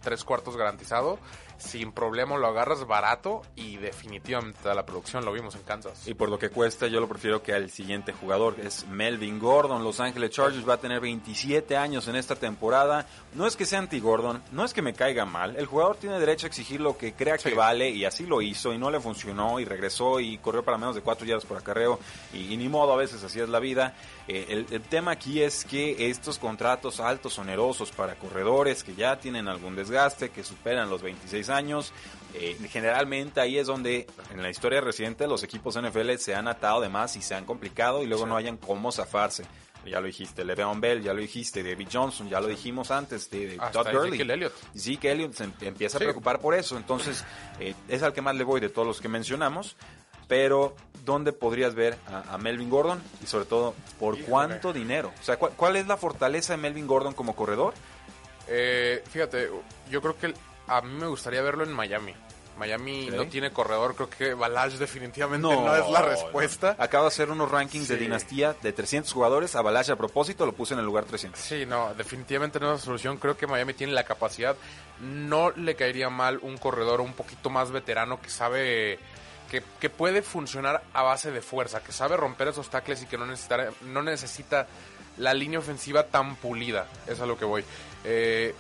[0.02, 1.20] 3 cuartos garantizado.
[1.64, 5.24] Sin problema lo agarras barato y definitivamente la producción.
[5.24, 6.06] Lo vimos en Kansas.
[6.06, 9.38] Y por lo que cuesta, yo lo prefiero que al siguiente jugador, que es Melvin
[9.38, 9.82] Gordon.
[9.82, 13.06] Los Ángeles Chargers va a tener 27 años en esta temporada.
[13.34, 15.56] No es que sea anti-Gordon, no es que me caiga mal.
[15.56, 18.72] El jugador tiene derecho a exigir lo que crea que vale y así lo hizo
[18.72, 21.98] y no le funcionó y regresó y corrió para menos de 4 yardas por acarreo
[22.32, 23.94] y, y ni modo, a veces así es la vida.
[24.28, 29.18] Eh, el, el tema aquí es que estos contratos altos, onerosos para corredores que ya
[29.18, 31.53] tienen algún desgaste, que superan los 26 años,
[32.34, 36.80] eh, generalmente ahí es donde en la historia reciente los equipos NFL se han atado
[36.80, 38.28] de más y se han complicado y luego Sí.
[38.30, 39.44] no hayan cómo zafarse.
[39.86, 43.58] ya lo dijiste, Le'Veon Bell, ya lo dijiste, David Johnson, ya lo dijimos antes, de,
[43.70, 44.08] Todd Gurley.
[44.08, 44.52] Ezekiel Elliott.
[44.74, 46.04] Zeke Elliott se em- empieza a Sí.
[46.06, 47.22] preocupar por eso, entonces
[47.60, 49.76] eh, es al que más le voy de todos los que mencionamos,
[50.26, 53.02] pero ¿dónde podrías ver a, a Melvin Gordon?
[53.22, 54.30] Y sobre todo, ¿por Híjole.
[54.30, 55.12] cuánto dinero?
[55.20, 57.74] O sea, ¿cuál, cuál es la fortaleza de Melvin Gordon como corredor?
[58.48, 59.50] Eh, fíjate,
[59.90, 60.32] yo creo que
[60.66, 62.14] a mí me gustaría verlo en Miami.
[62.58, 66.76] Miami no tiene corredor, creo que Balage definitivamente no, es la respuesta.
[66.78, 69.56] Acabo de hacer unos rankings de dinastía de 300 jugadores.
[69.56, 71.40] Avalanche a propósito lo puse en el lugar 300.
[71.40, 73.16] Sí, no, definitivamente no es la solución.
[73.18, 74.56] Creo que Miami tiene la capacidad.
[75.00, 79.00] No le caería mal un corredor un poquito más veterano que sabe
[79.50, 83.18] que, que puede funcionar a base de fuerza, que sabe romper esos tackles y que
[83.18, 84.68] no necesita, no necesita
[85.18, 86.86] la línea ofensiva tan pulida.
[87.06, 87.64] Es a lo que voy.
[88.04, 88.54] Eh,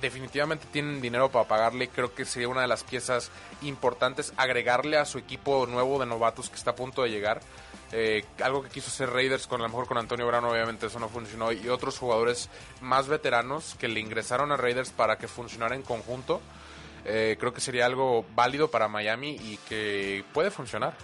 [0.00, 1.88] definitivamente tienen dinero para pagarle.
[1.88, 3.30] Creo que sería una de las piezas
[3.62, 7.40] importantes agregarle a su equipo nuevo de novatos que está a punto de llegar.
[7.90, 11.08] Eh, algo que quiso hacer Raiders con a mejor con Antonio Brown, obviamente eso no
[11.08, 11.52] funcionó.
[11.52, 16.40] Y otros jugadores más veteranos que le ingresaron a Raiders para que funcionara en conjunto.
[17.04, 20.94] Eh, creo que sería algo válido para Miami y que puede funcionar.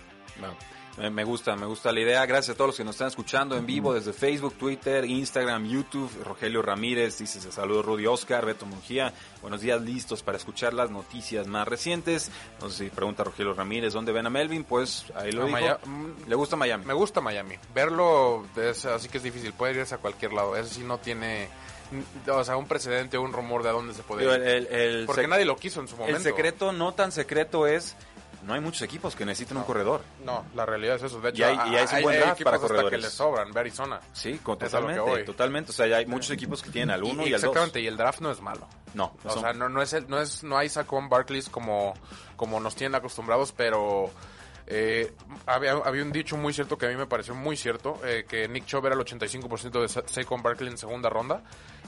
[0.96, 2.24] Me gusta, me gusta la idea.
[2.24, 6.08] Gracias a todos los que nos están escuchando en vivo desde Facebook, Twitter, Instagram, YouTube.
[6.22, 9.12] Rogelio Ramírez dice se saludos Rudy Oscar, Beto Mungía.
[9.42, 12.30] Buenos días, listos para escuchar las noticias más recientes.
[12.60, 15.48] No sé si pregunta Rogelio Ramírez dónde ven a Melvin, pues ahí lo.
[15.48, 16.84] Maya- mm, Le gusta Miami.
[16.84, 17.56] Me gusta Miami.
[17.74, 19.52] Verlo es, así que es difícil.
[19.52, 20.54] Puede irse a cualquier lado.
[20.56, 21.48] Eso sí no tiene,
[22.28, 24.42] o sea, un precedente un rumor de a dónde se puede Digo, ir.
[24.42, 26.16] el, el- el Porque nadie lo quiso en su momento.
[26.18, 27.96] el secreto no tan secreto es
[28.44, 30.02] no hay muchos equipos que necesiten un corredor.
[30.24, 31.20] No, la realidad es eso.
[31.20, 33.52] De hecho, Y hay- y hay un buen draft para hasta que le sobran.
[33.52, 34.00] Ve Arizona.
[34.12, 35.70] Sí, con- totalmente, totalmente.
[35.70, 37.50] O sea, ya hay muchos equipos que tienen al uno y, al dos.
[37.50, 38.66] Exactamente, y el draft no es malo.
[38.94, 41.94] No, O son- sea, no, no es el- no es no hay Saquon Barclays como
[42.36, 44.10] como nos tienen acostumbrados, pero
[44.66, 45.12] eh,
[45.46, 48.48] había, había un dicho muy cierto que a mí me pareció muy cierto, eh, que
[48.48, 51.42] Nick Chubb era el 85% de Sa- Saquon Barkley en segunda ronda,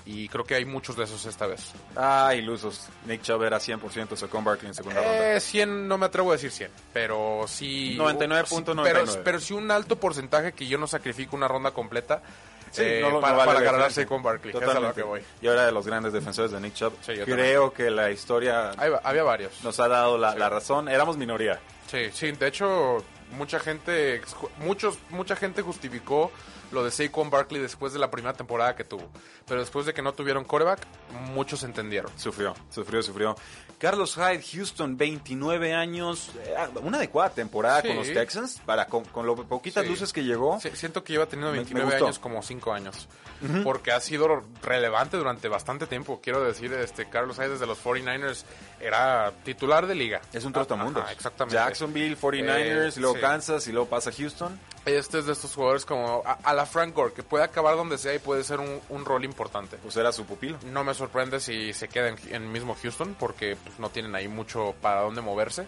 [0.07, 1.73] y creo que hay muchos de esos esta vez.
[1.97, 2.87] Ah, ilusos.
[3.07, 5.37] Nick Chubb era 100% Saquon Barkley en segunda ronda.
[5.37, 7.97] Eh, 100, no me atrevo a decir 100, pero sí...
[7.99, 8.83] 99.99.
[8.85, 12.23] Pero, pero sí un alto porcentaje que yo no sacrifico una ronda completa
[12.73, 14.03] Sí, eh, no lo- no para, vale para la ganar a diferencia.
[14.03, 14.51] Saquon Barkley.
[14.51, 14.97] Es a lo Totalmente.
[15.01, 15.21] que voy.
[15.41, 16.93] Y ahora de los grandes defensores de Nick Chubb.
[17.01, 19.63] Sí, Creo que la historia va, había varios.
[19.65, 20.89] nos ha dado la, la razón.
[20.89, 21.59] Éramos minoría.
[21.91, 24.21] Sí, sí, de hecho, mucha gente,
[24.59, 26.31] muchos, mucha gente justificó
[26.73, 29.09] lo de Saquon Barkley después de la primera temporada que tuvo.
[29.47, 30.81] Pero después de que no tuvieron coreback,
[31.33, 32.11] muchos entendieron.
[32.19, 33.37] Sufrió, sufrió, sufrió.
[33.79, 36.31] Carlos Hyde, Houston, 29 años.
[36.45, 37.89] eh, Una adecuada temporada Sí.
[37.89, 38.61] con los Texans.
[38.65, 39.91] Para con, con lo poquitas Sí.
[39.91, 40.59] luces que llegó.
[40.61, 42.05] Sí, siento que lleva teniendo Me- me 29 gustó.
[42.07, 43.09] años como 5 años.
[43.65, 46.21] Porque ha sido relevante durante bastante tiempo.
[46.23, 48.45] Quiero decir, este Carlos Hyde desde los 49ers
[48.81, 50.23] era titular de liga.
[50.33, 51.03] Es un trotamundos.
[51.03, 51.55] ajá, exactamente.
[51.55, 53.21] Jacksonville, 49ers, Eh, y luego.
[53.21, 54.59] Kansas y luego pasa a Houston.
[54.87, 57.99] Este es de estos jugadores como a, a la Frank Gore, que puede acabar donde
[57.99, 59.79] sea y puede ser un, un rol importante.
[59.79, 60.59] Pues era su pupilo.
[60.67, 64.29] No me sorprende si se queda en, en mismo Houston porque pues, no tienen ahí
[64.29, 65.67] mucho para dónde moverse.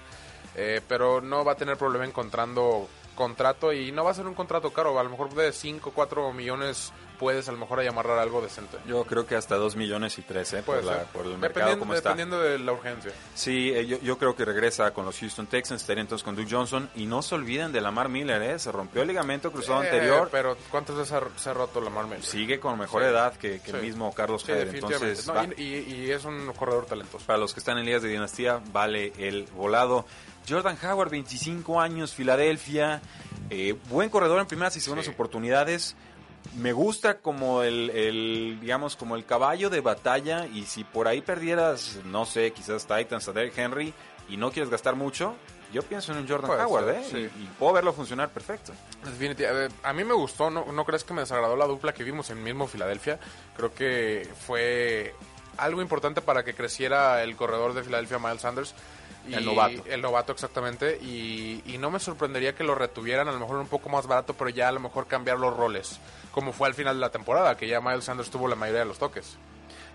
[0.54, 4.34] Eh, pero no va a tener problema encontrando contrato y no va a ser un
[4.34, 4.96] contrato caro.
[5.00, 8.40] A lo mejor de 5 o 4 millones puedes a lo mejor ahí amarrar algo
[8.40, 8.78] decente.
[8.86, 10.62] Yo creo que hasta 2 millones y 3, ¿eh?
[10.64, 12.10] Por, la- por el mercado dependiendo, como está.
[12.10, 13.12] dependiendo de la urgencia.
[13.34, 16.48] Sí, eh, yo, yo creo que regresa con los Houston Texans, estaría entonces con Duke
[16.50, 16.88] Johnson.
[16.94, 18.58] Y no se olviden de Lamar Miller, ¿eh?
[18.58, 20.28] Se rompió el ligamento cruzado Eh, anterior.
[20.32, 22.22] Pero ¿cuántas veces ha- se ha roto la Miller?
[22.22, 23.08] Sigue con mejor Sí.
[23.08, 24.52] edad que, que el mismo Carlos Sí.
[24.52, 27.26] Entonces, No, y, es un corredor talentoso.
[27.26, 30.06] para los que están en ligas de dinastía, vale el volado.
[30.48, 33.02] Jordan Howard, 25 años, Filadelfia.
[33.50, 35.96] eh, buen corredor en primeras y segundas oportunidades.
[36.56, 40.46] Me gusta como el, el, digamos, como el caballo de batalla.
[40.46, 43.94] Y si por ahí perdieras, no sé, quizás Titans a Derrick Henry
[44.28, 45.34] y no quieres gastar mucho,
[45.72, 47.30] yo pienso en un Jordan Puede Howard, ser, ¿eh?
[47.30, 47.40] sí.
[47.40, 48.72] Y, y puedo verlo funcionar perfecto.
[49.04, 49.74] Definitivamente.
[49.82, 52.42] A mí me gustó, no, no crees que me desagradó la dupla que vimos en
[52.42, 53.20] mismo Filadelfia.
[53.56, 55.14] Creo que fue
[55.58, 58.74] algo importante para que creciera el corredor de Filadelfia, Miles Sanders.
[59.28, 59.84] Y- El novato.
[59.86, 60.98] El novato, exactamente.
[61.02, 64.34] Y, y no me sorprendería que lo retuvieran, a lo mejor un poco más barato,
[64.34, 66.00] pero ya a lo mejor cambiar los roles.
[66.32, 68.86] Como fue al final de la temporada, que ya Miles Sanders tuvo la mayoría de
[68.86, 69.36] los toques.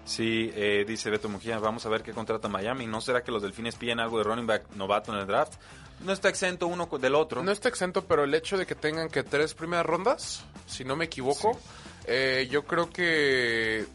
[0.06, 2.86] Sí, eh, dice Beto Mujía, vamos a ver qué contrata Miami.
[2.88, 5.54] ¿No será que los delfines piden algo de running back novato en el draft?
[6.02, 7.42] No está exento uno del otro.
[7.42, 10.98] No está exento, pero el hecho de que tengan que tres primeras rondas, si no
[10.98, 11.58] me equivoco,
[12.06, 13.86] eh, yo creo que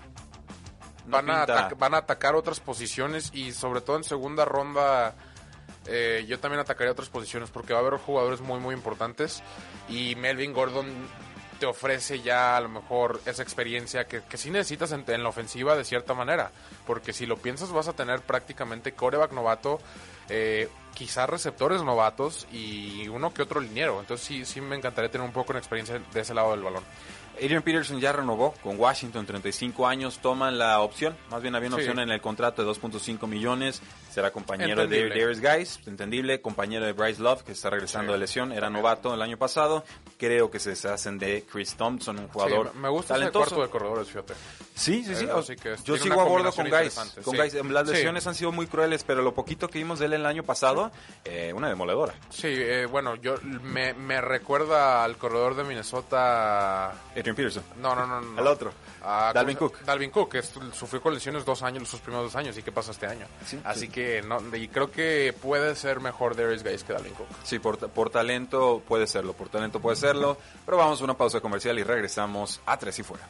[1.04, 1.46] No van, a
[1.76, 5.14] van a atacar otras posiciones y sobre todo en segunda ronda
[5.88, 9.42] eh, yo también atacaría otras posiciones porque va a haber jugadores muy muy importantes
[9.88, 10.86] y Melvin Gordon
[11.58, 15.28] te ofrece ya a lo mejor esa experiencia que, que sí necesitas en, en la
[15.28, 16.52] ofensiva de cierta manera
[16.86, 19.80] porque si lo piensas vas a tener prácticamente coreback novato
[20.28, 24.00] eh, quizás receptores novatos y uno que otro liniero.
[24.00, 26.82] Entonces sí, sí me encantaría tener un poco de experiencia de ese lado del balón
[27.42, 31.76] Adrian Peterson ya renovó con Washington 35 años, toman la opción, más bien había una
[31.78, 31.82] Sí.
[31.82, 35.14] opción en el contrato de 2.5 millones, será compañero Entendible.
[35.14, 38.14] de Darius Guys, entendible, compañero de Bryce Love que está regresando Sí.
[38.14, 39.84] de lesión, era novato el año pasado,
[40.18, 43.54] creo que se deshacen de Chris Thompson, un jugador Sí, me gusta ese talentoso.
[43.56, 44.34] cuarto de corredores, fíjate.
[44.74, 45.24] Sí, sí, sí.
[45.24, 46.94] Eh, así que yo sigo a bordo con Guys.
[47.24, 47.36] Con.
[47.36, 47.54] Guys.
[47.54, 47.94] Las Sí.
[47.94, 50.90] lesiones han sido muy crueles, pero lo poquito que vimos de él el año pasado,
[51.24, 52.14] eh, una demoledora.
[52.30, 56.90] Sí, eh, bueno, yo me, me recuerda al corredor de Minnesota.
[57.16, 57.62] Adrian Peterson.
[57.80, 58.20] No, no, no.
[58.20, 58.38] no.
[58.40, 58.72] Al otro.
[59.02, 59.84] A- Dalvin ¿cómo se- Cook.
[59.86, 62.56] Dalvin Cook, que sufrió con lesiones dos años, sus primeros dos años.
[62.58, 63.26] ¿Y qué pasa este año?
[63.46, 63.88] Sí, Así sí.
[63.88, 67.26] que no, y creo que puede ser mejor Darius Guys que Dalvin Cook.
[67.44, 70.36] Sí, por, por talento puede serlo, por talento puede serlo.
[70.66, 73.26] Pero vamos a una pausa comercial y regresamos a Tres y Fuera.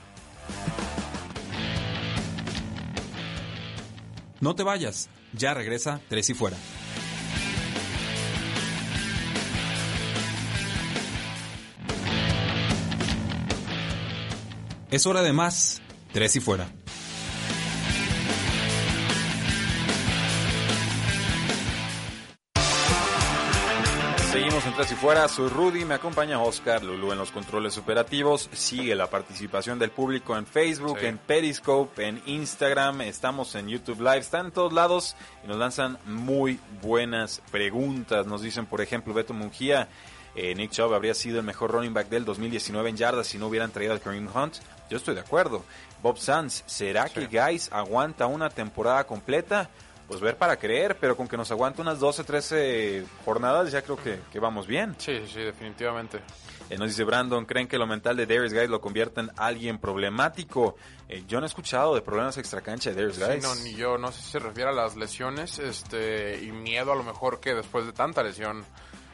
[4.41, 6.57] No te vayas, ya regresa Tres y Fuera.
[14.91, 15.81] Es hora de más,
[16.13, 16.69] Tres y Fuera.
[24.31, 28.51] Seguimos en Tres y Fuera, soy Rudy, me acompaña Oscar, Lulu en los controles operativos,
[28.53, 31.07] sigue la participación del público en Facebook, Sí.
[31.07, 35.99] en Periscope, en Instagram, estamos en YouTube Live, están en todos lados y nos lanzan
[36.05, 38.27] muy buenas preguntas.
[38.27, 39.89] Nos dicen, por ejemplo, Beto Mungía,
[40.35, 43.47] eh, Nick Chubb habría sido el mejor running back del 2019 en yardas si no
[43.49, 44.57] hubieran traído al Kareem Hunt.
[44.89, 45.65] Yo estoy de acuerdo.
[46.03, 49.69] Bob Sanz, ¿será que Guys aguanta una temporada completa?
[50.07, 53.97] Pues ver para creer, pero con que nos aguante unas 12, 13 jornadas ya creo
[53.99, 54.95] que, que vamos bien.
[54.99, 56.21] Sí, sí, definitivamente.
[56.71, 59.79] Eh, nos dice Brandon, ¿creen que lo mental de Darius Guys lo convierta en alguien
[59.79, 60.77] problemático?
[61.11, 63.43] Eh, yo no he escuchado de problemas extracancha de Darius Sí, Guys.
[63.43, 66.97] no, ni yo, no sé si se refiere a las lesiones este y miedo a
[66.97, 68.65] lo mejor que después de tanta lesión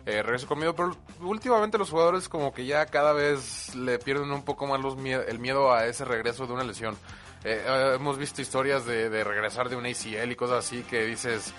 [0.07, 4.45] eh, regrese conmigo, pero últimamente los jugadores como que ya cada vez le pierden un
[4.45, 6.95] poco más los mie- el miedo a ese regreso de una lesión.
[7.45, 11.05] Eh, eh, hemos visto historias de, de regresar de un ACL y cosas así que
[11.05, 11.53] dices,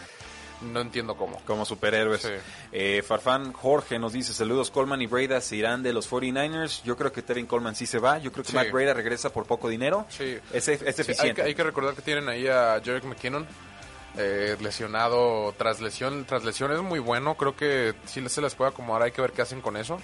[0.61, 1.39] no entiendo cómo.
[1.45, 2.21] como superhéroes.
[2.21, 2.29] Sí.
[2.71, 6.81] Eh, Farfán Jorge nos dice, saludos, Coleman y Breda se irán de los 49ers.
[6.83, 8.17] Yo creo que Tevin Coleman sí se va.
[8.19, 8.55] Yo creo que Sí.
[8.55, 10.05] Matt Breda regresa por poco dinero.
[10.09, 10.37] Sí.
[10.53, 11.41] Es, es Sí, hay, eficiente.
[11.41, 13.45] que, hay que recordar que tienen ahí a Jerick McKinnon.
[14.17, 18.71] Eh, lesionado tras lesión tras lesión es muy bueno creo que sí se les puede
[18.71, 19.99] acomodar hay que ver qué hacen con eso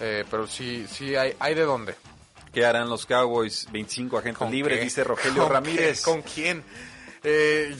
[0.00, 1.94] Eh, pero sí sí hay hay de dónde
[2.52, 3.68] ¿Qué harán los Cowboys?
[3.70, 4.84] 25 agentes ¿Con libres, qué?
[4.84, 5.98] dice Rogelio ¿Con Ramírez.
[5.98, 6.10] qué?
[6.10, 6.64] ¿Con quién?
[7.22, 7.76] Eh,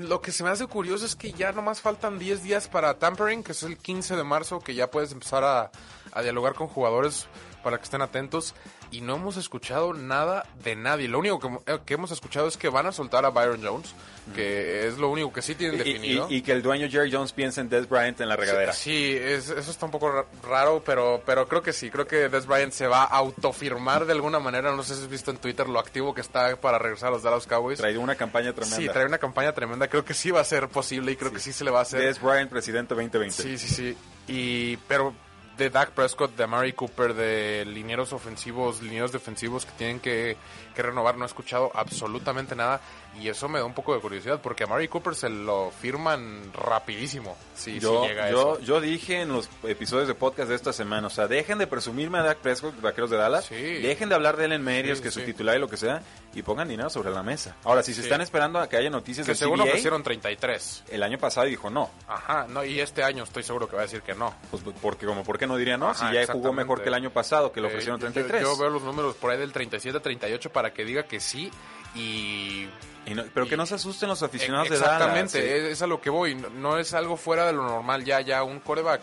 [0.00, 3.42] lo que se me hace curioso es que ya nomás faltan 10 días para tampering,
[3.42, 5.70] que es el 15 de marzo, que ya puedes empezar a,
[6.12, 7.26] a dialogar con jugadores
[7.62, 8.54] para que estén atentos.
[8.90, 11.08] Y no hemos escuchado nada de nadie.
[11.08, 13.92] Lo único que, eh, que hemos escuchado es que van a soltar a Byron Jones,
[14.34, 16.26] que es lo único que sí tienen Y- definido.
[16.30, 18.72] Y, y que el dueño Jerry Jones piensa en Des Bryant en la regadera.
[18.72, 21.90] Sí, es- eso está un poco ra- raro, pero, pero creo que sí.
[21.90, 24.74] Creo que Des Bryant se va a autofirmar de alguna manera.
[24.74, 27.22] No sé si has visto en Twitter lo activo que está para regresar a los
[27.22, 27.78] Dallas Cowboys.
[27.78, 28.76] Trae una campaña tremenda.
[28.76, 29.88] Sí, trae una campaña tremenda.
[29.88, 31.82] Creo que sí va a ser posible y creo que sí se le va a
[31.82, 32.00] hacer.
[32.00, 33.42] Des Bryant, presidente 2020.
[33.42, 33.96] Sí, sí, sí.
[34.28, 35.14] Y, pero
[35.56, 40.36] de Dak Prescott, de Amari Cooper, de linieros ofensivos, linieros defensivos que tienen que,
[40.76, 42.80] que renovar, no he escuchado absolutamente nada.
[43.20, 46.52] Y eso me da un poco de curiosidad porque a Amari Cooper se lo firman
[46.52, 47.34] rapidísimo.
[47.54, 48.60] Sí, yo, sí llega yo, eso.
[48.60, 52.18] yo dije en los episodios de podcast de esta semana, o sea, dejen de presumirme
[52.18, 53.54] a Dak Prescott, vaqueros de Dallas, Sí.
[53.54, 55.26] dejen de hablar de él en medios, Sí, que su sí.
[55.26, 56.02] titular y lo que sea,
[56.34, 57.56] y pongan dinero sobre la mesa.
[57.64, 60.84] Ahora, si se están esperando a que haya noticias Que del según CBA, ofrecieron 33.
[60.90, 63.86] el año pasado dijo no, Ajá, no, y este año estoy seguro que va a
[63.86, 64.34] decir que no.
[64.50, 65.88] pues porque como, ¿por qué no diría no?
[65.88, 68.42] Ajá, si ya jugó mejor que el año pasado, que le Eh, ofrecieron yo- 33.
[68.42, 71.50] Yo, veo los números por ahí del 37 38 para que diga que sí
[71.94, 72.68] y
[73.06, 74.92] Y no- pero que no se asusten los aficionados de Dallas.
[74.94, 76.34] Exactamente, es, a lo que voy.
[76.34, 79.00] No, no es algo fuera de lo normal ya, ya un coreback.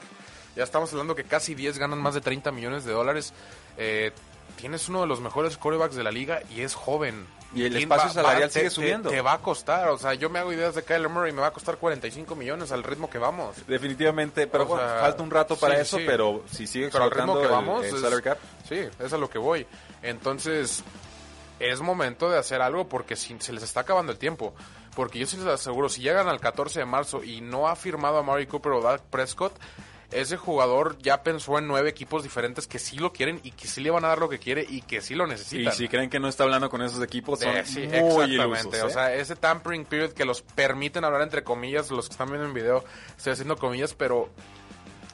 [0.55, 3.33] Ya estamos hablando que casi 10 ganan más de 30 millones de dólares.
[3.77, 4.11] Eh,
[4.57, 7.25] tienes uno de los mejores corebacks de la liga y es joven.
[7.55, 9.09] Y el ¿Quién espacio va- salarial va- sigue te- subiendo.
[9.09, 11.41] Te, va a costar, o sea, yo me hago ideas de Kyler Murray y me
[11.41, 13.55] va a costar 45 millones al ritmo que vamos.
[13.67, 16.03] Definitivamente, pero O bueno, sea, falta un rato para sí, eso, sí.
[16.05, 19.13] pero si sigue Pero al ritmo que el- vamos, el es- salary cap, sí, es
[19.13, 19.65] a lo que voy.
[20.01, 20.83] Entonces,
[21.71, 24.53] es momento de hacer algo porque si, se les está acabando el tiempo.
[24.95, 28.17] Porque yo sí les aseguro, si llegan al 14 de marzo y no ha firmado
[28.17, 29.53] a Mari Cooper o Dak Prescott,
[30.11, 33.81] ese jugador ya pensó en nueve equipos diferentes que sí lo quieren y que sí
[33.81, 35.73] le van a dar lo que quiere y que sí lo y necesitan.
[35.73, 38.33] si creen que no está hablando con esos equipos, son Eh, sí, muy exactamente.
[38.35, 38.83] ilusos.
[38.83, 38.91] O ¿eh?
[38.91, 42.53] sea, ese tampering period que los permiten hablar entre comillas, los que están viendo en
[42.53, 42.83] video,
[43.17, 44.29] estoy haciendo comillas, pero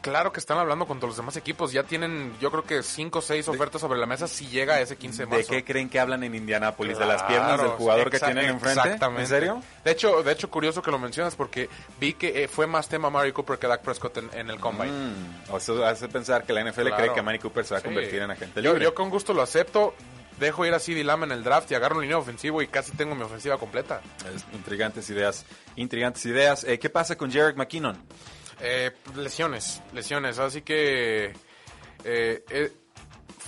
[0.02, 1.74] Claro que están hablando con todos los demás equipos.
[1.74, 4.80] Ya tienen, yo creo que 5 o 6 ofertas sobre la mesa si llega a
[4.80, 5.52] ese 15 de ¿De marzo.
[5.52, 6.98] qué creen que hablan en Indianápolis?
[6.98, 8.80] ¿De las piernas del jugador que tienen enfrente?
[8.80, 9.22] Exactamente.
[9.24, 9.62] ¿En serio?
[9.84, 13.10] De hecho, de hecho, curioso que lo mencionas porque vi que eh, fue más tema
[13.10, 14.90] Mari Cooper que Dak Prescott en, en el Combine.
[14.92, 16.96] Mm, eso hace pensar que la NFL Claro.
[16.96, 17.86] cree que Manny Cooper se va a Sí.
[17.88, 18.86] convertir en agente Yo, libre.
[18.86, 19.94] yo con gusto lo acepto.
[20.40, 22.94] Dejo ir a CD Lamb en el draft y agarro un línea ofensivo y casi
[22.94, 24.00] tengo mi ofensiva completa.
[24.34, 25.46] Es- Intrigantes ideas.
[25.76, 26.64] Intrigantes ideas.
[26.64, 28.02] Eh, ¿Qué pasa con Jarek McKinnon?
[28.62, 30.40] Eh, lesiones, lesiones.
[30.40, 31.34] Así que
[32.04, 32.72] eh, eh,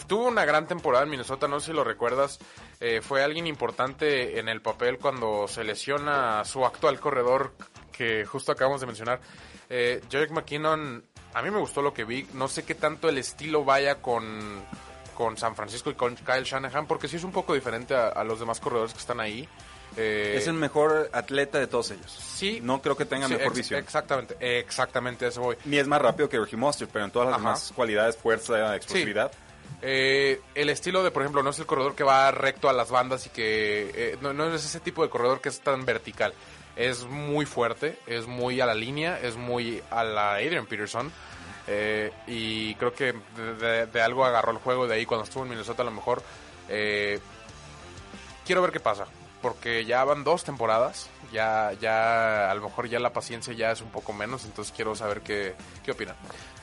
[0.07, 2.39] tuvo una gran temporada en Minnesota, no sé si lo recuerdas.
[2.79, 7.53] Eh, fue alguien importante en el papel cuando se lesiona su actual corredor
[7.91, 9.21] que justo acabamos de mencionar.
[9.69, 12.27] Eh, Jarek McKinnon, a mí me gustó lo que vi.
[12.33, 14.63] No sé qué tanto el estilo vaya con,
[15.11, 18.23] con San Francisco y con Kyle Shanahan, porque sí es un poco diferente a, a
[18.23, 19.47] los demás corredores que están ahí.
[19.97, 22.11] Eh, Es el mejor atleta de todos ellos.
[22.11, 22.59] Sí.
[22.63, 23.79] No creo que tenga sí, mejor ex- visión.
[23.81, 25.57] Exactamente, exactamente, eso voy.
[25.65, 27.43] Ni es más rápido que Reggie Mostert, pero en todas las Ajá.
[27.47, 29.31] demás cualidades, fuerza, explosividad.
[29.81, 32.89] Eh, el estilo de, por ejemplo, no es el corredor que va recto a las
[32.91, 36.33] bandas y que eh, no, no es ese tipo de corredor que es tan vertical.
[36.75, 41.11] Es muy fuerte, es muy a la línea, es muy a la Adrian Peterson.
[41.67, 43.13] Eh, y creo que
[43.91, 46.21] de, algo agarró el juego de ahí cuando estuvo en Minnesota a lo mejor.
[46.69, 47.19] Eh,
[48.45, 49.05] quiero ver qué pasa,
[49.41, 53.81] porque ya van dos temporadas, ya, ya a lo mejor ya la paciencia ya es
[53.81, 56.15] un poco menos, entonces quiero saber qué, qué opinan.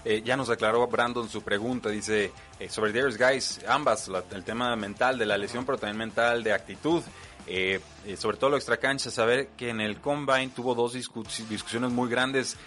[0.05, 4.75] Eh, ya nos aclaró Brandon su pregunta, dice eh, sobre Darius Guys, ambas, el tema
[4.77, 7.03] mental de la lesión, pero también mental de actitud.
[7.51, 11.91] Eh, eh, sobre todo lo extracancha, saber que en el Combine tuvo dos discu- discusiones
[11.91, 12.59] muy grandes.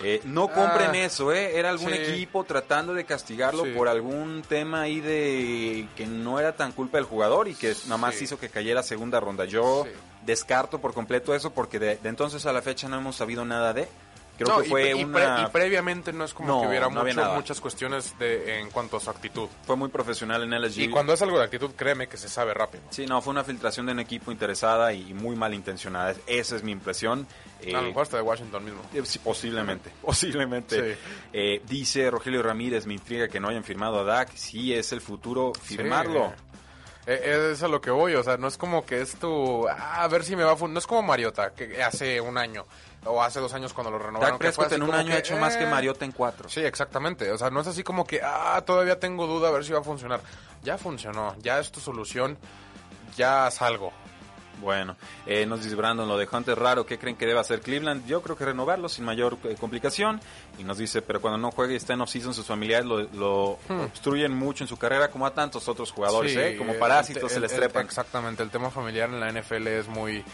[0.00, 1.58] Eh, no compren Ah, eso, ¿eh?
[1.58, 1.98] Era algún sí.
[1.98, 3.70] equipo tratando de castigarlo Sí.
[3.72, 7.96] por algún tema ahí de que no era tan culpa del jugador y que nada
[7.96, 9.44] más hizo que cayera segunda ronda.
[9.44, 9.86] Yo
[10.24, 13.72] descarto por completo eso porque de, de entonces a la fecha no hemos sabido nada
[13.72, 13.88] de.
[14.36, 15.42] Creo No, que fue pre- y, pre- una...
[15.42, 18.98] y previamente no es como No, que hubiera no mucho- muchas cuestiones de, en cuanto
[18.98, 19.48] a su actitud.
[19.66, 20.82] fue muy profesional en LSU.
[20.82, 22.84] Y cuando es algo de actitud, créeme que se sabe rápido.
[22.90, 26.14] Sí, no, fue una filtración de un equipo interesada y muy malintencionada.
[26.28, 27.26] Esa es mi impresión.
[27.60, 28.80] Eh, a lo mejor hasta de Washington mismo.
[28.94, 30.94] eh, sí, posiblemente, posiblemente.
[30.94, 31.00] Sí.
[31.32, 34.30] Eh, dice Rogelio Ramírez, me intriga que no hayan firmado a Dak.
[34.34, 36.32] Sí, es el futuro firmarlo.
[37.06, 39.66] Eh, es a lo que voy, o sea, no es como que es tu...
[39.66, 40.68] ah, a ver si me va a...
[40.68, 42.66] No es como Mariota, que hace un año
[43.04, 44.32] o hace dos años cuando lo renovaron.
[44.32, 46.48] Dak que Prescott en un año ha hecho más que eh, Mariota en cuatro.
[46.50, 47.30] Sí, exactamente.
[47.30, 49.78] O sea, no es así como que, ah, todavía tengo duda a ver si va
[49.78, 50.20] a funcionar.
[50.62, 52.36] Ya funcionó, ya es tu solución,
[53.16, 53.92] ya haz algo.
[54.60, 58.06] Bueno, eh, nos dice Brandon, lo de Hunter raro, ¿qué creen que debe hacer Cleveland?
[58.06, 60.20] Yo creo que renovarlo sin mayor eh, complicación.
[60.58, 63.58] Y nos dice, pero cuando no juegue y está en off-season, sus familiares lo, lo
[63.68, 66.38] obstruyen mucho en su carrera, como a tantos otros jugadores, Hmm.
[66.38, 66.56] Sí, ¿eh?
[66.56, 67.84] Como el- parásitos se les el- trepan.
[67.86, 70.24] Exactamente, el tema familiar en la NFL es muy...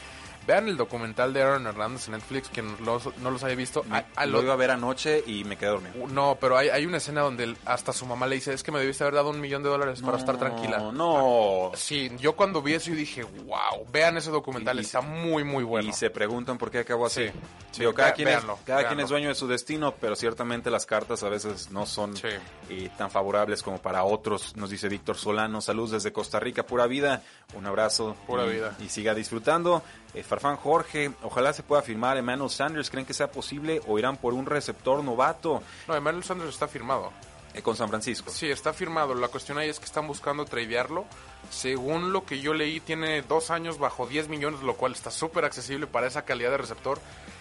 [0.47, 3.83] Vean el documental de Aaron Hernández en Netflix, que no los, no los haya visto.
[3.85, 6.07] Me- A- a lo lo- iba a ver anoche y me quedé dormido.
[6.09, 8.79] no, pero hay, hay una escena donde hasta su mamá le dice, es que me
[8.81, 10.79] debiste haber dado un millón de dólares para estar tranquila.
[10.79, 11.71] No, no.
[11.75, 15.65] Sí, yo cuando vi eso yo dije, wow, vean ese documental, Y- está muy, muy
[15.65, 15.89] bueno.
[15.89, 17.27] Y se preguntan por qué acabó así.
[17.29, 17.33] Sí,
[17.73, 20.87] sí, Digo, cada, ve- quien, es, véanlo, quien dueño de su destino, pero ciertamente las
[20.87, 22.29] cartas a veces no son Sí.
[22.69, 25.61] eh, tan favorables como para otros, nos dice Víctor Solano.
[25.61, 27.23] Saludos desde Costa Rica, pura vida.
[27.55, 28.17] Un abrazo.
[28.27, 28.77] Pura y, vida.
[28.81, 29.83] Y siga disfrutando.
[30.15, 32.89] Eh, Farfán Jorge, ojalá se pueda firmar Emmanuel Sanders.
[32.91, 37.13] ¿Creen que sea posible o irán por un receptor novato No, Emmanuel Sanders está firmado.
[37.53, 38.31] eh, con San Francisco?
[38.31, 39.15] Sí, está firmado.
[39.15, 41.05] La cuestión ahí es que están buscando tradearlo.
[41.51, 45.45] Según lo que yo leí, tiene dos años bajo 10 millones, lo cual está súper
[45.45, 47.01] accesible para esa calidad de receptor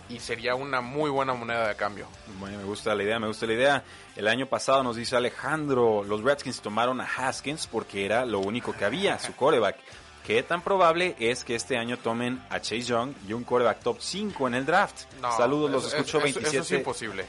[0.09, 2.07] y sería una muy buena moneda de cambio.
[2.39, 3.83] Bueno, me gusta la idea, me gusta la idea.
[4.15, 8.73] El año pasado nos dice Alejandro, los Redskins tomaron a Haskins porque era lo único
[8.73, 9.77] que había, su coreback.
[10.25, 13.97] ¿Qué tan probable es que este año tomen a Chase Young y un coreback top
[13.99, 15.03] 5 en el draft?
[15.21, 16.57] No, Saludos, los escucho eso- eso 27.
[16.59, 17.25] es imposible.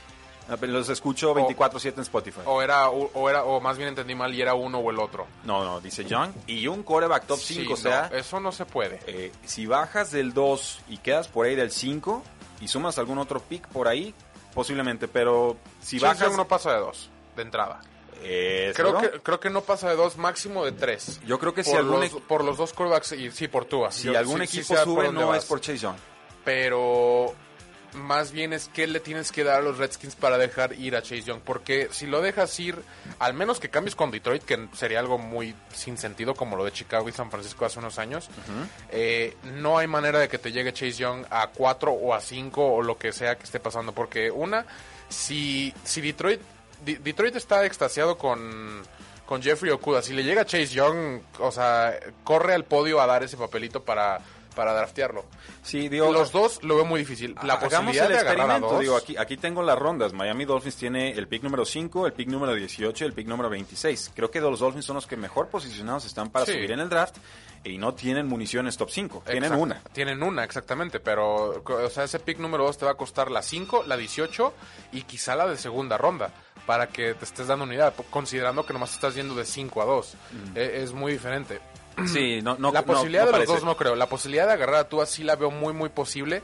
[0.49, 2.41] Ah, Los escucho 24-7 en Spotify.
[2.45, 5.27] O era, o era, o más bien entendí mal y era uno o el otro.
[5.45, 8.53] No, no, dice Young y un coreback top Sí, 5, o no, sea, eso no
[8.53, 9.01] se puede.
[9.07, 12.23] eh, si bajas del 2 y quedas por ahí del 5
[12.61, 14.15] y sumas algún otro pick por ahí,
[14.55, 16.29] posiblemente, pero si Chase bajas...
[16.29, 17.81] Young no pasa de dos, de entrada.
[18.23, 21.21] Eh, Creo que, creo que no pasa de dos, máximo de tres.
[21.27, 23.93] Yo creo que si algún los, por los dos quarterbacks y sí, por Tua.
[23.93, 25.39] Si Yo- algún sí- equipo sube, no vas.
[25.39, 25.97] es por Chase Young.
[26.45, 27.35] Pero
[27.95, 31.03] más bien es que le tienes que dar a los Redskins para dejar ir a
[31.03, 31.41] Chase Young.
[31.45, 32.77] Porque si lo dejas ir,
[33.19, 36.73] al menos que cambies con Detroit, que sería algo muy sin sentido como lo de
[36.73, 38.29] Chicago y San Francisco hace unos años,
[38.91, 42.65] eh, no hay manera de que te llegue Chase Young a 4 o a 5
[42.75, 43.93] o lo que sea que esté pasando.
[43.93, 44.67] Porque una,
[45.09, 46.41] si, si Detroit,
[46.85, 48.83] Detroit está extasiado con,
[49.27, 53.23] con Jeffrey Okuda, si le llega Chase Young, o sea, corre al podio a dar
[53.23, 54.21] ese papelito para
[54.55, 55.25] para draftearlo.
[55.65, 57.35] Sí, digo, Los dos lo veo muy difícil.
[57.43, 60.13] La posibilidad el de agarrar a dos, Digo, aquí, aquí tengo las rondas.
[60.13, 63.51] Miami Dolphins tiene el pick número 5, el pick número 18 y el pick número
[63.51, 64.13] 26.
[64.15, 66.53] Creo que los Dolphins son los que mejor posicionados están para Sí.
[66.53, 67.17] subir en el draft
[67.65, 69.23] y no tienen municiones top 5.
[69.27, 69.61] Tienen Exacto.
[69.65, 69.83] una.
[69.93, 73.43] Tienen una, exactamente, pero o sea, ese pick número 2 te va a costar la
[73.43, 74.53] 5, la 18
[74.93, 76.31] y quizá la de segunda ronda
[76.67, 80.15] para que te estés dando unidad, considerando que nomás estás yendo de 5 a 2.
[80.55, 81.61] E- es muy diferente.
[82.13, 83.53] Sí, no, no la no- posibilidad no de los parece.
[83.55, 83.95] dos no creo.
[83.95, 86.43] La posibilidad de agarrar a Tua sí la veo muy, muy posible.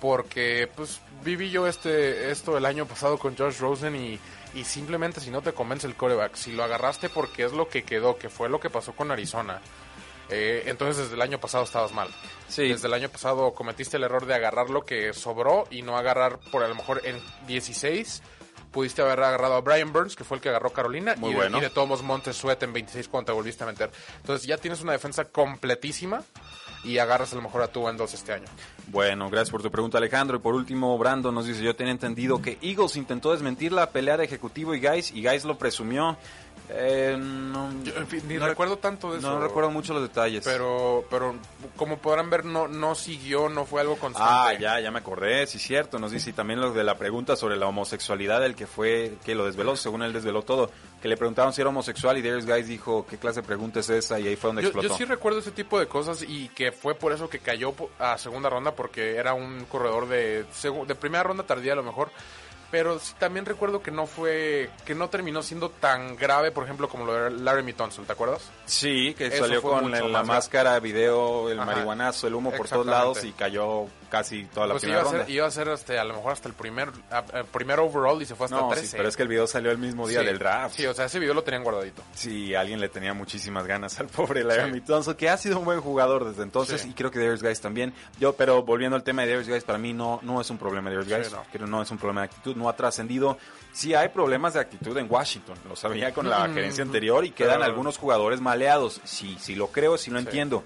[0.00, 4.18] Porque, pues, viví yo este esto el año pasado con Josh Rosen y,
[4.52, 7.84] y simplemente si no te convence el coreback, si lo agarraste porque es lo que
[7.84, 9.60] quedó, que fue lo que pasó con Arizona,
[10.28, 12.08] eh, entonces desde el año pasado estabas mal.
[12.48, 12.66] Sí.
[12.68, 16.38] Desde el año pasado cometiste el error de agarrar lo que sobró y no agarrar
[16.50, 18.22] por a lo mejor en 16.
[18.72, 21.38] Pudiste haber agarrado a Brian Burns, que fue el que agarró Carolina, Muy y, de-
[21.40, 21.58] bueno.
[21.58, 23.90] y de todos modos Montes Sweat en 26 cuando te volviste a meter.
[24.16, 26.22] Entonces ya tienes una defensa completísima
[26.84, 28.46] y agarras a lo mejor a tu este año.
[28.88, 30.38] Bueno, gracias por tu pregunta, Alejandro.
[30.38, 34.16] Y por último, Brandon nos dice, yo tenía entendido que Eagles intentó desmentir la pelea
[34.16, 36.16] de Ejecutivo y Guys, y Guys lo presumió.
[36.74, 39.30] Eh, no, Yo, en fin, ni no- recuerdo tanto de eso.
[39.30, 40.42] No recuerdo mucho los detalles.
[40.44, 41.34] Pero, pero
[41.76, 44.28] como podrán ver, no, no siguió, no fue algo constante.
[44.32, 45.98] Ah, ya, ya me acordé, sí, cierto.
[45.98, 49.34] Nos dice y también lo de la pregunta sobre la homosexualidad, del que fue, que
[49.34, 50.70] lo desveló, según él desveló todo.
[51.02, 53.90] Que le preguntaron si era homosexual y Darius Guys dijo, ¿qué clase de pregunta es
[53.90, 54.18] esa?
[54.20, 54.88] Y ahí fue donde Yo, explotó.
[54.88, 58.16] yo sí recuerdo ese tipo de cosas y que fue por eso que cayó a
[58.18, 60.44] segunda ronda porque era un corredor de,
[60.86, 62.10] de primera ronda tardía a lo mejor.
[62.72, 66.88] Pero sí, también recuerdo que no fue, que no terminó siendo tan grave, por ejemplo,
[66.88, 68.50] como lo de Laramie Tunsil, ¿te acuerdas?
[68.64, 71.70] Sí, que Eso salió con la, la máscara, video, el Ajá.
[71.70, 75.12] marihuanazo, el humo por todos lados y cayó casi toda la Pues primera iba a,
[75.14, 75.30] ronda.
[75.30, 76.90] iba a ser este, a lo mejor hasta el primer,
[77.32, 78.86] el primer overall y se fue hasta no, 13.
[78.86, 80.26] sí, pero es que el video salió el mismo día Sí.
[80.26, 80.76] del draft.
[80.76, 82.02] Sí, o sea, ese video lo tenían guardadito.
[82.14, 85.80] Sí, alguien le tenía muchísimas ganas al pobre Laramie Tunsil, que ha sido un buen
[85.80, 86.90] jugador desde entonces Sí.
[86.90, 87.94] y creo que Darius Guys también.
[88.20, 90.90] Yo, pero volviendo al tema de Darius Guys, para mí no, no es un problema
[90.90, 91.44] de Darius Sí, Guys, no.
[91.50, 93.38] creo no es un problema de actitud, no ha trascendido.
[93.72, 97.30] Sí hay problemas de actitud en Washington, lo sabía con la Mm, gerencia anterior y
[97.30, 99.00] quedan pero- algunos jugadores maleados.
[99.04, 100.62] Sí, sí lo creo, sí lo entiendo.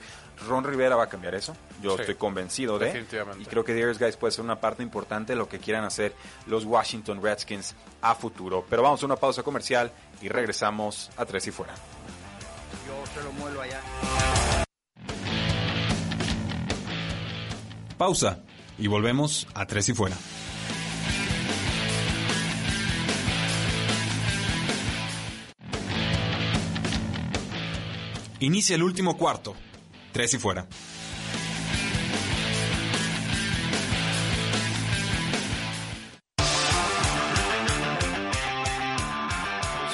[0.47, 2.01] Ron Rivera va a cambiar eso, yo Sí.
[2.03, 2.87] estoy convencido de.
[2.87, 3.43] Definitivamente.
[3.43, 6.15] Y creo que Darius Guys puede ser una parte importante de lo que quieran hacer
[6.47, 8.65] los Washington Redskins a futuro.
[8.69, 11.75] Pero vamos a una pausa comercial y regresamos a Tres y Fuera.
[12.87, 13.81] Yo se lo muelo allá.
[17.97, 18.41] Pausa
[18.79, 20.17] y volvemos a Tres y Fuera.
[28.41, 29.55] Inicia el último cuarto.
[30.17, 30.67] Tres y Fuera.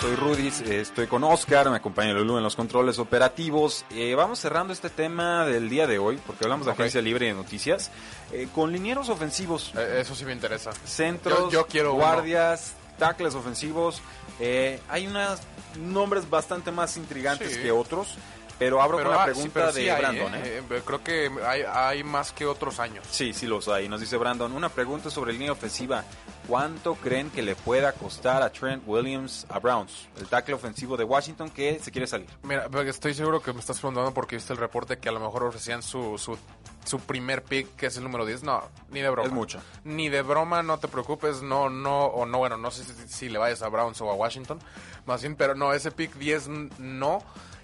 [0.01, 3.85] Soy Rudy, estoy con Oscar, me acompaña Lulu en los controles operativos.
[3.91, 7.35] Eh, vamos cerrando este tema del día de hoy, porque hablamos de agencia libre de
[7.35, 7.93] noticias,
[8.33, 10.73] eh, con linieros ofensivos, Eh, Eso sí me interesa.
[10.85, 12.03] centros, Yo- yo quiero uno.
[12.03, 14.03] guardias, tackles ofensivos.
[14.41, 15.39] Eh, hay unos
[15.79, 17.61] nombres bastante más intrigantes Sí.
[17.63, 18.17] que otros,
[18.59, 20.35] pero abro con la ah, sí, pregunta de hay, Brandon.
[20.35, 20.41] ¿eh?
[20.45, 20.63] ¿eh?
[20.71, 23.07] Eh, Creo que hay, hay más que otros años.
[23.11, 23.89] Sí, sí los hay.
[23.89, 26.05] Nos dice Brandon, una pregunta sobre línea ofensiva.
[26.49, 31.05] ¿Cuánto creen que le pueda costar a Trent Williams a Browns, el tackle ofensivo de
[31.05, 32.29] Washington que se quiere salir?
[32.43, 35.45] Mira, estoy seguro que me estás preguntando porque viste el reporte que a lo mejor
[35.45, 36.37] ofrecían su, su,
[36.85, 38.43] su primer pick, que es el número 10.
[38.43, 39.29] No, ni de broma.
[39.29, 39.61] Es mucho.
[39.85, 41.43] Ni de broma, no te preocupes.
[41.43, 44.15] No, no, o no, bueno, no sé si, si le vayas a Browns o a
[44.15, 44.59] Washington.
[45.07, 47.23] Más bien, pero no, ese pick 10 n- no.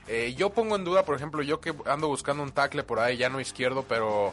[0.08, 3.16] Eh, yo pongo en duda, por ejemplo, yo que ando buscando un tackle por ahí,
[3.18, 4.32] ya no izquierdo, pero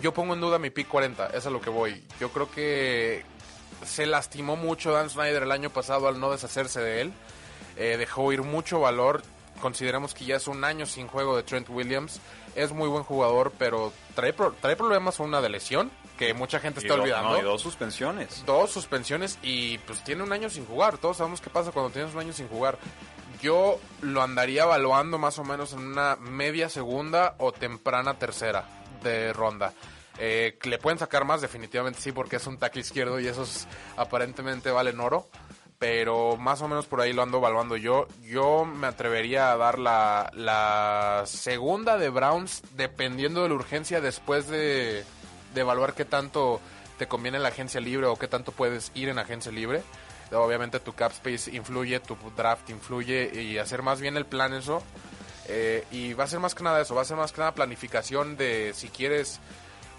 [0.00, 1.28] yo pongo en duda mi pick 40.
[1.28, 2.04] Es a lo que voy.
[2.20, 3.24] Yo creo que
[3.84, 7.12] se lastimó mucho Dan Snyder el año pasado al no deshacerse de él.
[7.76, 9.22] Eh, dejó ir mucho valor.
[9.62, 12.20] Consideremos que ya es un año sin juego de Trent Williams.
[12.54, 16.60] Es muy buen jugador, pero trae, pro- trae problemas con una de lesión que mucha
[16.60, 17.30] gente está olvidando.
[17.32, 18.44] no, y dos suspensiones.
[18.44, 20.98] Dos suspensiones y pues tiene un año sin jugar.
[20.98, 22.78] Todos sabemos qué pasa cuando tienes un año sin jugar.
[23.42, 28.64] Yo lo andaría evaluando más o menos en una media segunda o temprana tercera
[29.02, 29.72] de ronda.
[30.18, 31.40] Eh, ¿Le pueden sacar más?
[31.40, 33.66] Definitivamente sí, porque es un tackle izquierdo y esos
[33.96, 35.26] aparentemente valen oro.
[35.78, 38.06] Pero más o menos por ahí lo ando evaluando yo.
[38.22, 45.04] Yo me atrevería a dar la, segunda de Browns dependiendo de la urgencia después de,
[45.54, 46.60] de evaluar qué tanto
[46.98, 49.82] te conviene la agencia libre o qué tanto puedes ir en agencia libre.
[50.32, 54.82] Obviamente tu cap space influye, tu draft influye y hacer más bien el plan eso.
[55.48, 57.54] Eh, y va a ser más que nada eso, va a ser más que nada
[57.54, 59.40] planificación de si quieres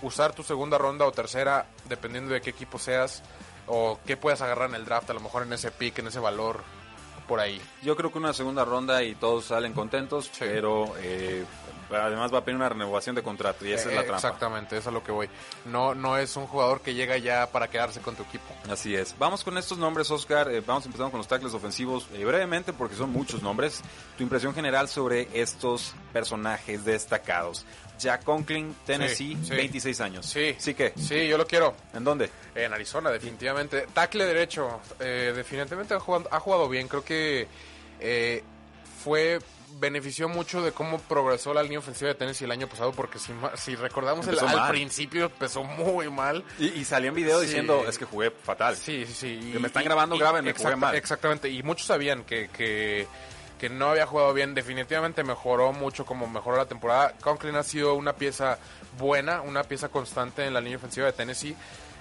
[0.01, 3.21] usar tu segunda ronda o tercera, dependiendo de qué equipo seas,
[3.67, 6.19] o qué puedas agarrar en el draft, a lo mejor en ese pick, en ese
[6.19, 6.63] valor,
[7.27, 7.61] por ahí.
[7.84, 12.39] Yo creo que una segunda ronda y todos salen contentos, pero eh, Pero además va
[12.39, 14.28] a pedir una renovación de contrato y esa es la Eh, trampa.
[14.28, 15.30] Exactamente, eso es a lo que voy.
[15.66, 18.46] No, no es un jugador que llega ya para quedarse con tu equipo.
[18.70, 19.16] Así es.
[19.20, 20.52] Vamos con estos nombres, Oscar.
[20.52, 23.82] Eh, vamos empezando con los tackles ofensivos eh, brevemente porque son muchos nombres.
[24.18, 27.66] Tu impresión general sobre estos personajes destacados.
[28.00, 29.56] Jack Conklin, Tennessee, Sí, sí.
[29.56, 30.26] 26 años.
[30.26, 30.56] Sí.
[30.58, 30.92] ¿Sí que?
[30.98, 31.76] Sí, yo lo quiero.
[31.94, 32.32] ¿En dónde?
[32.56, 33.86] En Arizona, definitivamente.
[33.94, 36.88] Tackle derecho, eh, definitivamente ha jugado, ha jugado bien.
[36.88, 37.48] Creo que
[38.00, 38.44] eh,
[39.04, 39.39] fue
[39.80, 43.32] benefició mucho de cómo progresó la línea ofensiva de Tennessee el año pasado, porque si,
[43.56, 46.43] si recordamos el, al principio empezó muy mal.
[46.60, 47.45] Y, y salió en video Sí.
[47.47, 48.76] diciendo, es que jugué fatal.
[48.76, 49.52] Sí, sí, sí.
[49.54, 50.93] Que me están grabando, grábenme, jugué mal.
[50.95, 53.08] Exactamente, y muchos sabían que, que,
[53.58, 54.54] que no había jugado bien.
[54.54, 57.14] Definitivamente mejoró mucho como mejoró la temporada.
[57.22, 58.60] Conklin ha sido una pieza
[58.99, 61.56] buena, una pieza constante en la línea ofensiva de Tennessee.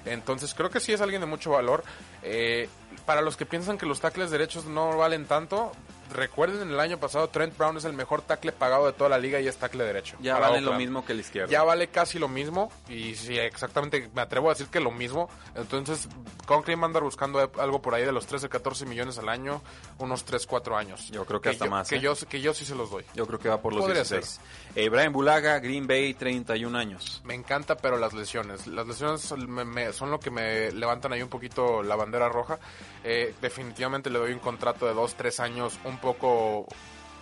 [0.04, 1.84] Entonces creo que sí es alguien de mucho valor.
[2.24, 2.68] Eh,
[3.06, 5.72] para los que piensan que los tackles derechos no valen tanto,
[6.12, 9.40] recuerden el año pasado Trent Brown es el mejor tackle pagado de toda la liga
[9.40, 10.16] y es tackle derecho.
[10.20, 11.50] Ya valen lo mismo que el izquierdo.
[11.50, 15.28] Ya vale casi lo mismo y sí, exactamente, me atrevo a decir que lo mismo.
[15.54, 16.08] Entonces,
[16.46, 19.62] Conklin va a andar buscando algo por ahí de los 13, 14 millones al año,
[19.98, 21.08] unos 3, 4 años.
[21.10, 22.00] Yo creo que hasta yo, más, Que, ¿eh?
[22.00, 23.04] yo, que yo sí se los doy.
[23.14, 24.40] Yo creo que va por los Podría 16.
[24.76, 27.20] Eh, Brian Bulaga, Green Bay, 31 años.
[27.24, 28.66] Me encanta, pero las lesiones.
[28.66, 32.28] Las lesiones son, me- me- son lo que me levantan ahí un poquito la bandera
[32.28, 32.58] roja.
[33.04, 36.66] Eh, definitivamente le doy un contrato de 2, 3 años un poco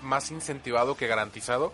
[0.03, 1.72] más incentivado que garantizado.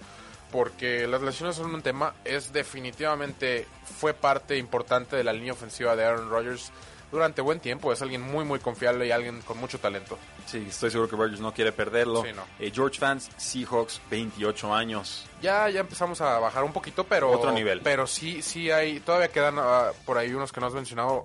[0.51, 2.15] Porque las lesiones son un tema.
[2.25, 3.67] Es definitivamente
[3.99, 6.71] fue parte importante de la línea ofensiva de Aaron Rodgers
[7.15, 7.93] durante buen tiempo.
[7.93, 10.19] Es alguien muy, muy confiable y alguien con mucho talento.
[10.47, 12.23] Sí, estoy seguro que Rodgers no quiere perderlo.
[12.23, 12.43] Sí, no.
[12.59, 15.27] Eh, George Fans, Seahawks, 28 años.
[15.41, 17.31] Ya, ya empezamos a bajar un poquito, pero.
[17.31, 17.81] Otro nivel.
[17.81, 19.01] Pero sí, sí hay.
[19.01, 21.25] Todavía quedan ah, por ahí unos que no has mencionado.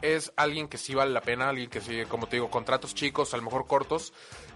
[0.00, 3.34] Es alguien que sí vale la pena, alguien que sí, como te digo, contratos chicos,
[3.34, 4.12] a lo mejor cortos,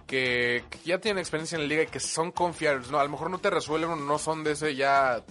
[0.07, 2.89] que, que ya tienen experiencia en la liga y que son confiables.
[2.91, 5.21] No, a lo mejor no te resuelven, no son de ese ya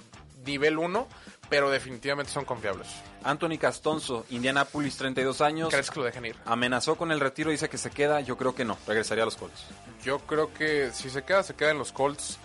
[0.44, 1.06] nivel 1,
[1.48, 2.88] pero definitivamente son confiables.
[3.24, 5.68] Anthony Castonzo, Indianapolis, 32 años.
[5.70, 6.36] ¿Crees que lo dejen ir?
[6.44, 8.20] Amenazó con el retiro, dice que se queda.
[8.20, 9.66] Yo creo que no, regresaría a los Colts.
[10.02, 12.38] Yo creo que si se queda, se queda en los Colts.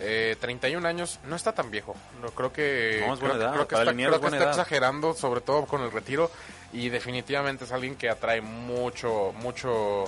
[0.00, 1.96] Eh, 31 años, no está tan viejo.
[2.22, 4.20] No, creo que, No, es buena creo, edad, creo que para está, liniero creo es
[4.20, 4.60] que buena está edad.
[4.60, 6.30] exagerando, sobre todo con el retiro.
[6.72, 10.04] Y definitivamente es alguien que atrae mucho, mucho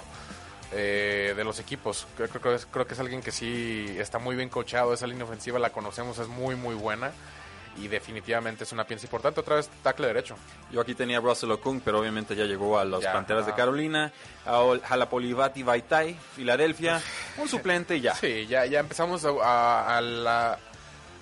[0.72, 2.06] eh, de los equipos.
[2.16, 4.92] Creo, creo que es, creo que es alguien que sí está muy bien coachado.
[4.94, 7.12] Esa línea ofensiva la conocemos, es muy, muy buena.
[7.76, 9.40] Y definitivamente es una pieza importante.
[9.40, 10.34] Otra vez, tackle derecho.
[10.72, 13.54] Yo aquí tenía a Russell Okung, pero obviamente ya llegó a Ya, Panteras de.
[13.54, 14.12] Carolina.
[14.44, 17.00] A Ol- Halapolivati Vaitai, Filadelfia.
[17.38, 18.14] Un suplente y ya.
[18.16, 20.58] Sí, ya, ya empezamos a, a- a la,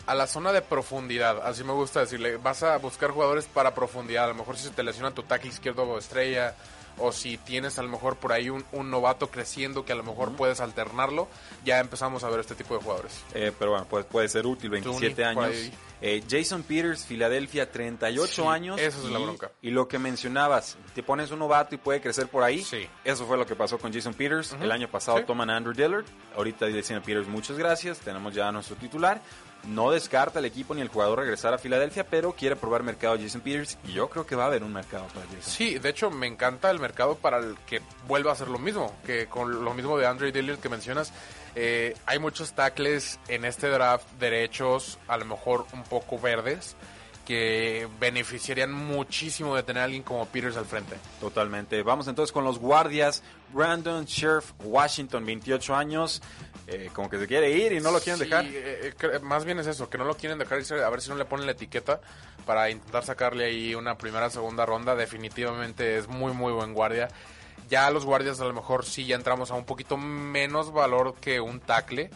[0.06, 2.38] a la zona de profundidad, así me gusta decirle.
[2.38, 4.24] Vas a buscar jugadores para profundidad.
[4.24, 6.54] A lo mejor si se te lesiona tu tackle izquierdo o estrella,
[6.98, 10.02] o si tienes a lo mejor por ahí un, un novato creciendo que a lo
[10.04, 11.28] mejor puedes alternarlo,
[11.64, 13.12] ya empezamos a ver este tipo de jugadores.
[13.34, 15.70] Eh, pero bueno, pues puede ser útil, 27 Tooney, por años.
[16.00, 18.78] Eh, Jason Peters, Filadelfia, 38 Sí, años.
[18.80, 19.50] esa es la y- bronca.
[19.62, 22.62] Y lo que mencionabas, te pones un novato y puede crecer por ahí.
[22.62, 22.88] Sí.
[23.04, 24.54] Eso fue lo que pasó con Jason Peters.
[24.60, 25.24] El año pasado Sí.
[25.26, 26.04] toman a Andrew Dillard.
[26.36, 27.98] Ahorita dicen a Peters, muchas gracias.
[27.98, 29.20] Tenemos ya a nuestro titular.
[29.68, 33.42] No descarta el equipo ni el jugador regresar a Filadelfia, pero quiere probar mercado Jason
[33.42, 33.78] Peters.
[33.86, 35.42] Y yo creo que va a haber un mercado para Jason.
[35.42, 38.94] Sí, de hecho me encanta el mercado para el que vuelva a hacer lo mismo,
[39.04, 41.12] que con lo mismo de Andre Dillard que mencionas,
[41.54, 46.76] eh, hay muchos tackles en este draft derechos, a lo mejor un poco verdes,
[47.28, 50.96] que beneficiarían muchísimo de tener a alguien como Peters al frente.
[51.20, 51.82] Totalmente.
[51.82, 53.22] Vamos entonces con los guardias.
[53.52, 56.22] Brandon Sheriff, Washington, 28 años.
[56.66, 58.46] Eh, como que se quiere ir y no lo quieren Sí, dejar.
[58.46, 61.10] eh, eh, más bien es eso, que no lo quieren dejar irse, a ver si
[61.10, 62.00] no le ponen la etiqueta
[62.46, 64.96] para intentar sacarle ahí una primera, segunda ronda.
[64.96, 67.08] Definitivamente es muy, muy buen guardia.
[67.68, 71.40] Ya los guardias a lo mejor sí ya entramos a un poquito menos valor que
[71.40, 72.08] un tackle,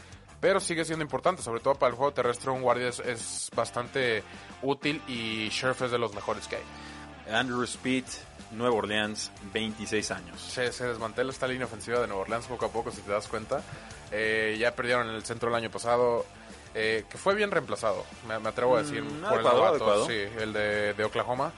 [0.43, 4.23] pero sigue siendo importante, sobre todo para el juego terrestre un guardia es, es bastante
[4.61, 7.33] útil y Sheriff es de los mejores que hay.
[7.33, 8.05] Andrew Speed,
[8.51, 10.41] Nueva Orleans, 26 años.
[10.43, 13.29] Se, se desmantela esta línea ofensiva de Nueva Orleans poco a poco, si te das
[13.29, 13.63] cuenta.
[14.11, 16.27] Eh, ya perdieron en el centro el año pasado,
[16.75, 19.75] eh, que fue bien reemplazado, me, me atrevo a decir, Mm, por el adecuado, novato,
[19.85, 20.07] adecuado.
[20.07, 21.53] sí, el de, de Oklahoma.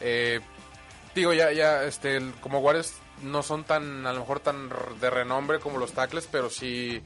[0.00, 0.40] Eh,
[1.14, 4.68] digo, ya, ya, este, el- como guardias no son tan, a lo mejor tan
[5.00, 7.00] de renombre como los tackles, pero sí,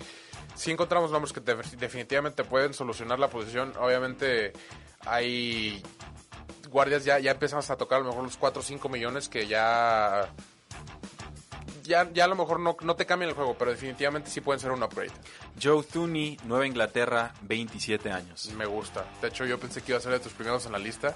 [0.58, 3.72] sí encontramos nombres que te- definitivamente pueden solucionar la posición.
[3.78, 4.52] Obviamente
[5.06, 5.82] hay
[6.70, 9.46] guardias ya, ya empezamos a tocar a lo mejor los 4 o 5 millones que
[9.46, 10.28] ya
[11.84, 14.60] ya, ya a lo mejor no, no te cambian el juego, pero definitivamente sí pueden
[14.60, 15.10] ser un upgrade.
[15.62, 18.50] Joe Thuney, Nueva Inglaterra, 27 años.
[18.54, 19.06] Me gusta.
[19.22, 21.14] De hecho, yo pensé que iba a ser de tus primeros en la lista.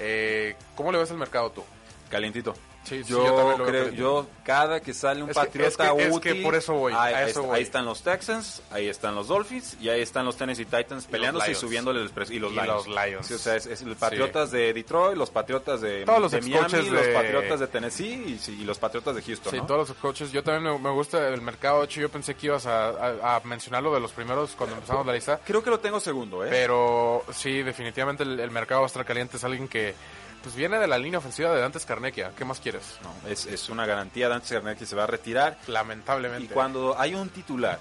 [0.00, 1.62] Eh, ¿Cómo le ves el mercado tú?
[2.08, 2.54] Calientito.
[2.82, 5.86] Sí, sí, yo, yo lo veo creo, yo cada que sale un Es que- patriota
[5.88, 7.56] es que- es útil, que por eso voy, ahí, a eso voy.
[7.58, 11.46] ahí están los Texans, ahí están los Dolphins y ahí están los Tennessee Titans peleándose
[11.46, 11.58] y, Lions.
[11.60, 12.68] subiéndole el precio y los Y Lions.
[12.68, 13.26] los Lions.
[13.26, 16.40] Sí, o sea, es, es los Patriotas de Detroit, los Patriotas de, Todos los de
[16.40, 19.58] Miami, excoaches los de- Patriotas de Tennessee y, sí, y los Patriotas de Houston, Sí,
[19.58, 19.66] ¿no?
[19.66, 20.32] todos los coaches.
[20.32, 22.00] Yo también me, me gusta el mercado 8.
[22.00, 25.12] Yo pensé que ibas a, a, a mencionar lo de los primeros cuando empezamos la
[25.12, 25.38] lista.
[25.44, 26.48] Creo que lo tengo segundo, ¿eh?
[26.50, 29.36] Pero sí, definitivamente el, el mercado va a estar caliente.
[29.36, 29.94] Es alguien que
[30.42, 32.32] pues viene de la línea ofensiva de Dantes Carnequia.
[32.36, 32.98] ¿Qué más quieres?
[33.02, 35.58] No, es, es una garantía de antes que se va a retirar.
[35.66, 36.44] Lamentablemente.
[36.44, 37.78] Y cuando hay un titular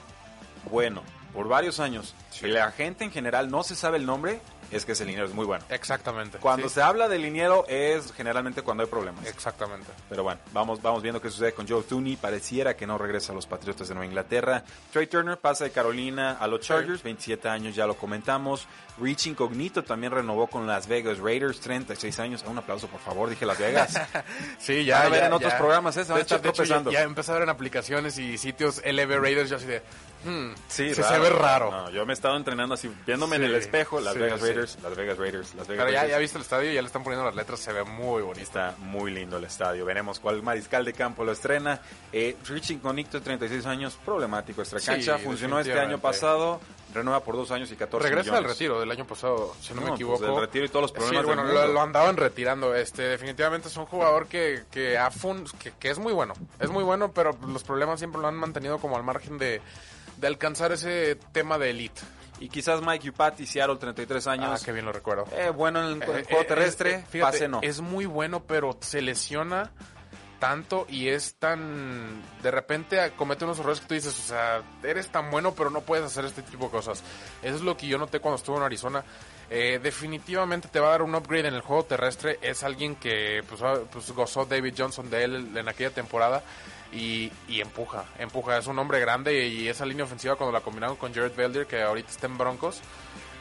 [0.69, 1.03] bueno
[1.33, 4.41] por varios años y la gente en general no se sabe el nombre,
[4.71, 5.63] es que ese liniero es muy bueno.
[5.69, 6.37] Exactamente.
[6.39, 6.75] Cuando sí.
[6.75, 9.25] se habla de liniero es generalmente cuando hay problemas.
[9.25, 9.87] Exactamente.
[10.09, 12.15] Pero bueno, vamos, vamos viendo qué sucede con Joe Tooney.
[12.17, 14.63] Pareciera que no regresa a los Patriotas de Nueva Inglaterra.
[14.91, 18.67] Trey Turner pasa de Carolina a los Chargers, 27 años, ya lo comentamos.
[19.01, 22.43] Rich Incognito también renovó con Las Vegas Raiders, 36 años.
[22.47, 23.93] Un aplauso, por favor, dije Las Vegas.
[24.59, 26.03] Sí, Van a ver en otros programas, ¿eh?
[26.03, 26.91] Se van De a estar hecho- de hecho, tropezando.
[26.91, 29.49] ya, ya en aplicaciones y sitios LB Raiders.
[29.49, 29.81] Yo así de.
[30.23, 31.23] Hmm, Sí, se raro.
[31.23, 31.71] ve raro.
[31.71, 34.39] No, yo me he estado entrenando así, viéndome en Sí, el espejo, Las sí, Vegas
[34.39, 34.45] sí.
[34.47, 36.11] Raiders, Las Vegas Raiders, Las Vegas Pero ya, Raiders.
[36.11, 37.59] ya viste el estadio, ya le están poniendo las letras.
[37.59, 38.41] Se ve muy bonito.
[38.43, 39.85] Está muy lindo el estadio.
[39.85, 41.79] Veremos cuál mariscal de campo lo estrena.
[42.11, 45.17] Eh, Rich Incognito, 36 años, problemático extra cancha.
[45.17, 46.59] Sí, Funcionó este año pasado.
[46.91, 48.49] Renueva por dos años y 14 Regresa millones.
[48.51, 50.25] retiro del año pasado, si no, No, me pues, equivoco.
[50.25, 51.73] del retiro y todos los problemas Sí, bueno, del lo, mundo.
[51.75, 52.73] lo andaban retirando.
[52.73, 54.97] Este, definitivamente es un jugador que, que,
[55.61, 56.33] que, que es muy bueno.
[56.59, 59.61] Es muy bueno, pero los problemas siempre lo han mantenido como al margen de,
[60.19, 62.01] de alcanzar ese tema de elite.
[62.41, 64.63] Y quizás Mike Upati, Seattle, 33 Ah, años.
[64.63, 65.25] qué bien lo recuerdo.
[65.35, 67.59] Eh, bueno en el, Eh, juego eh, terrestre, eh, fíjate, pase no.
[67.61, 69.71] Es muy bueno, pero se lesiona
[70.39, 72.21] tanto y es tan...
[72.41, 75.81] De repente comete unos errores que tú dices, o sea, eres tan bueno, pero no
[75.81, 77.03] puedes hacer este tipo de cosas.
[77.43, 79.03] Eso es lo que yo noté cuando estuve en Arizona.
[79.51, 82.39] Eh, definitivamente te va a dar un upgrade en el juego terrestre.
[82.41, 86.41] Es alguien que pues, ah, pues, gozó David Johnson de él en aquella temporada.
[86.91, 88.57] Y, empuja, empuja.
[88.57, 91.83] Es un hombre grande y esa línea ofensiva cuando la combinaron con Jared Belder, que
[91.83, 92.81] ahorita está en Broncos,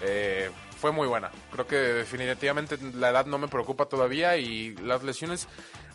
[0.02, 1.30] eh, fue muy buena.
[1.50, 5.48] Creo que definitivamente la edad no me preocupa todavía y las lesiones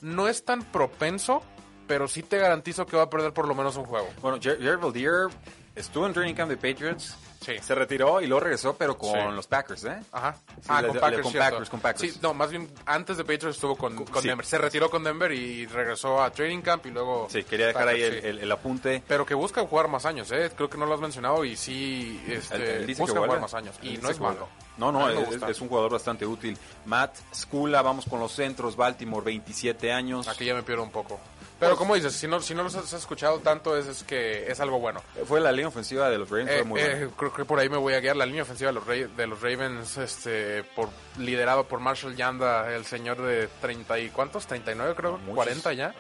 [0.04, 1.42] no es tan propenso,
[1.88, 4.08] pero sí te garantizo que va a perder por lo menos un juego.
[4.22, 5.30] Bueno, Jared Valdir
[5.76, 7.16] estuvo en training camp de Patriots.
[7.44, 7.58] Sí.
[7.62, 9.36] Se retiró y luego regresó, pero con Sí.
[9.36, 10.00] los Packers, ¿eh?
[10.14, 10.38] Ajá.
[10.62, 11.24] Sí, ah, le- con le- Packers.
[11.24, 11.34] con.
[11.34, 12.14] Packers, con Packers.
[12.14, 13.98] Sí, no, más bien antes de Patriots estuvo con.
[14.24, 14.46] Denver.
[14.46, 17.28] Se retiró con Denver y regresó a training camp y luego...
[17.30, 19.04] Sí, quería dejar ahí el, apunte.
[19.10, 20.52] Pero que busca jugar más años, ¿eh?
[20.56, 23.42] Creo que no lo has mencionado y sí este, Él- él dice que busca jugar
[23.42, 23.76] más años.
[23.82, 24.48] Él Y no es malo.
[24.78, 26.58] No, no, es, es un jugador bastante útil.
[26.86, 28.76] Matt Skula, vamos con los centros.
[28.76, 30.28] Baltimore, 27 años.
[30.30, 31.20] Aquí ya me pierdo un poco.
[31.64, 34.60] Pero como dices, si no, si no los has escuchado tanto es, es que es
[34.60, 35.02] algo bueno.
[35.26, 37.70] Fue la línea ofensiva de los Ravens, Eh, fue muy eh, creo que por ahí
[37.70, 38.88] me voy a guiar la línea ofensiva de los,
[39.18, 44.46] de los Ravens, este, por liderado por Marshall Yanda, el señor de 30 y cuántos,
[44.48, 45.36] 39 creo, Muchos.
[45.36, 45.94] 40 ya.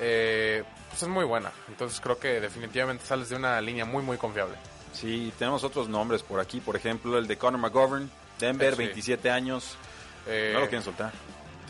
[0.00, 1.50] Eh, pues es muy buena.
[1.68, 4.54] Entonces creo que definitivamente sales de una línea muy muy confiable.
[4.92, 6.60] Sí, tenemos otros nombres por aquí.
[6.60, 8.78] Por ejemplo, el de Conor McGovern, Denver, Eh, sí.
[8.78, 9.76] 27 años.
[10.26, 11.12] Eh, No lo quieren soltar.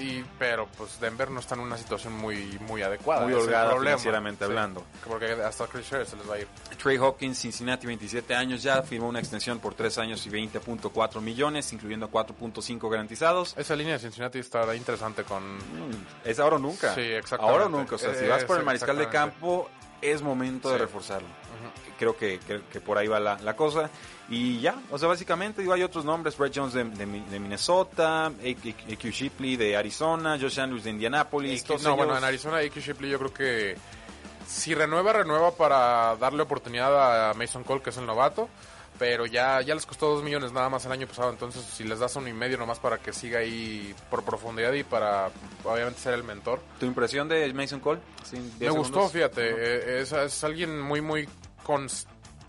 [0.01, 3.23] Y- pero pues Denver no está en una situación muy muy adecuada.
[3.27, 4.85] Muy holgada financieramente hablando.
[5.07, 6.49] Porque hasta Chris se les va a ir.
[6.83, 8.83] Trey Hawkins, Cincinnati, 27 años ya.
[8.83, 13.55] Firmó una extensión por 3 años y 20.4 millones, incluyendo 4.5 garantizados.
[13.57, 16.95] Esa línea de Cincinnati estará interesante con Mm, Es ahora o nunca.
[16.95, 17.53] Sí, exactamente.
[17.53, 17.95] Ahora o nunca.
[17.97, 19.69] O sea, si vas por el mariscal de campo,
[20.01, 20.81] es momento de Sí.
[20.83, 21.29] reforzarlo.
[21.99, 23.91] Creo que, que, que por ahí va la, la cosa.
[24.31, 26.37] Y ya, o sea, básicamente digo, hay otros nombres.
[26.37, 29.09] Brett Jones de, de, Mi- de Minnesota, A.Q.
[29.11, 31.65] Shipley de Arizona, Josh Andrews de Indianapolis.
[31.83, 32.81] No, bueno, en Arizona A.Q.
[32.81, 33.77] Shipley yo creo que
[34.47, 38.49] si renueva, renueva para darle oportunidad a Mason Cole, que es el novato.
[38.99, 41.31] Pero ya, ya les costó dos millones nada más el año pasado.
[41.31, 44.83] Entonces, si les das uno y medio nomás para que siga ahí por profundidad y
[44.83, 45.31] para,
[45.63, 46.61] obviamente, ser el mentor.
[46.81, 48.01] ¿Tu impresión de Mason Cole?
[48.25, 49.13] Sí, Me 10 gustó, segundos.
[49.13, 49.51] fíjate.
[49.57, 51.29] eh, Es, es alguien muy, muy
[51.69, 52.07] cons-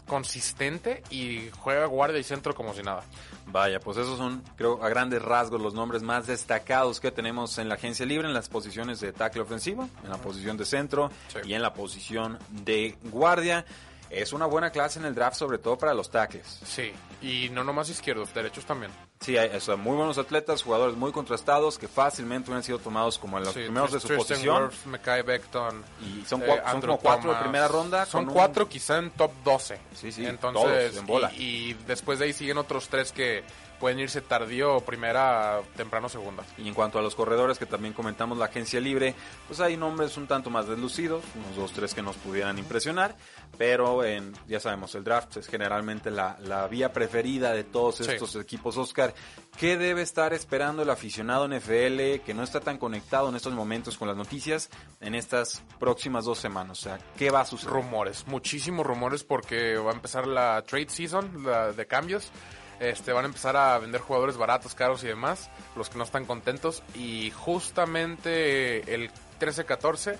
[0.07, 3.03] consistente y juega guardia y centro como si nada.
[3.47, 7.67] Vaya, pues esos son, creo, a grandes rasgos los nombres más destacados que tenemos en
[7.69, 11.39] la agencia libre, en las posiciones de tackle ofensivo, en la posición de centro Sí.
[11.49, 13.65] y en la posición de guardia.
[14.09, 16.59] Es una buena clase en el draft, sobre todo para los tackles.
[16.65, 16.91] Sí,
[17.21, 18.91] y no nomás izquierdos, derechos también.
[19.21, 23.37] Sí, hay sea, muy buenos atletas, jugadores muy contrastados que fácilmente hubieran sido tomados como
[23.37, 24.63] en los Sí, primeros de su Tristan posición.
[24.63, 25.83] Wirfs, Mekai Becton.
[26.01, 28.05] Y son, eh, son como cuatro de primera ronda.
[28.05, 29.77] Son un- cuatro quizá en top 12.
[29.93, 31.33] Sí, sí, Entonces, todos en bola.
[31.33, 33.43] Y, y después de ahí siguen otros tres que,
[33.79, 36.43] pueden irse tardío primera, temprano segunda.
[36.57, 39.15] Y en cuanto a los corredores que también comentamos la agencia libre,
[39.47, 43.15] pues hay nombres un tanto más deslucidos, unos dos, tres que nos pudieran impresionar,
[43.57, 48.03] pero en, ya sabemos, el draft es generalmente la, la vía preferida de todos Sí.
[48.09, 48.77] estos equipos.
[48.77, 49.13] Oscar,
[49.57, 53.97] ¿qué debe estar esperando el aficionado NFL que no está tan conectado en estos momentos
[53.97, 54.69] con las noticias
[55.01, 56.79] en estas próximas dos semanas?
[56.79, 57.73] O sea, ¿qué va a suceder?
[57.73, 62.31] Rumores, muchísimos rumores porque va a empezar la trade season la de cambios.
[62.79, 66.25] Este, van a empezar a vender jugadores baratos, caros y demás, los que no están
[66.25, 66.81] contentos.
[66.95, 70.15] Y justamente el 13-14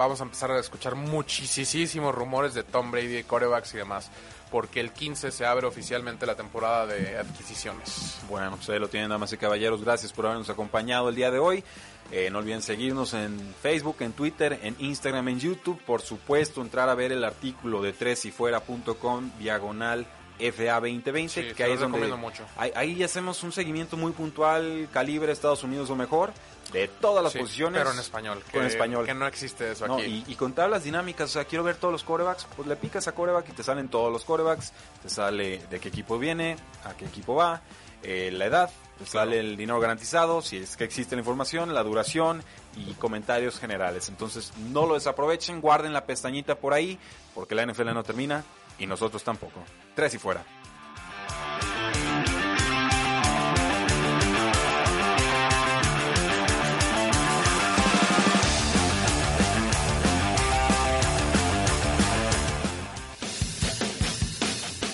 [0.00, 4.10] vamos a empezar a escuchar muchísimos rumores de Tom Brady, corebacks y demás.
[4.50, 8.18] Porque el 15 se abre oficialmente la temporada de adquisiciones.
[8.28, 9.84] Bueno, pues ahí lo tienen, damas y caballeros.
[9.84, 11.62] Gracias por habernos acompañado el día de hoy.
[12.10, 15.80] Eh, no olviden seguirnos en Facebook, en Twitter, en Instagram, en YouTube.
[15.84, 20.06] Por supuesto, entrar a ver el artículo de tresyfuera.com diagonal
[20.40, 22.44] FA 2020, Sí, que ahí es donde recomiendo mucho.
[22.56, 26.32] Ahí, ahí hacemos un seguimiento muy puntual, calibre Estados Unidos o mejor,
[26.72, 27.78] de todas las Sí, posiciones.
[27.80, 28.42] Pero en español.
[28.52, 29.06] Con que- español.
[29.06, 30.24] Que no existe eso No, aquí.
[30.26, 33.08] y, y con tablas dinámicas, o sea, quiero ver todos los corebacks, pues le picas
[33.08, 36.94] a coreback y te salen todos los corebacks, te sale de qué equipo viene, a
[36.94, 37.60] qué equipo va,
[38.02, 41.82] eh, la edad, te sale el dinero garantizado, si es que existe la información, la
[41.82, 42.42] duración
[42.76, 44.08] y comentarios generales.
[44.08, 46.98] Entonces, no lo desaprovechen, guarden la pestañita por ahí,
[47.34, 48.44] porque la NFL no termina
[48.78, 49.60] y nosotros tampoco.
[49.94, 50.44] Tres y fuera.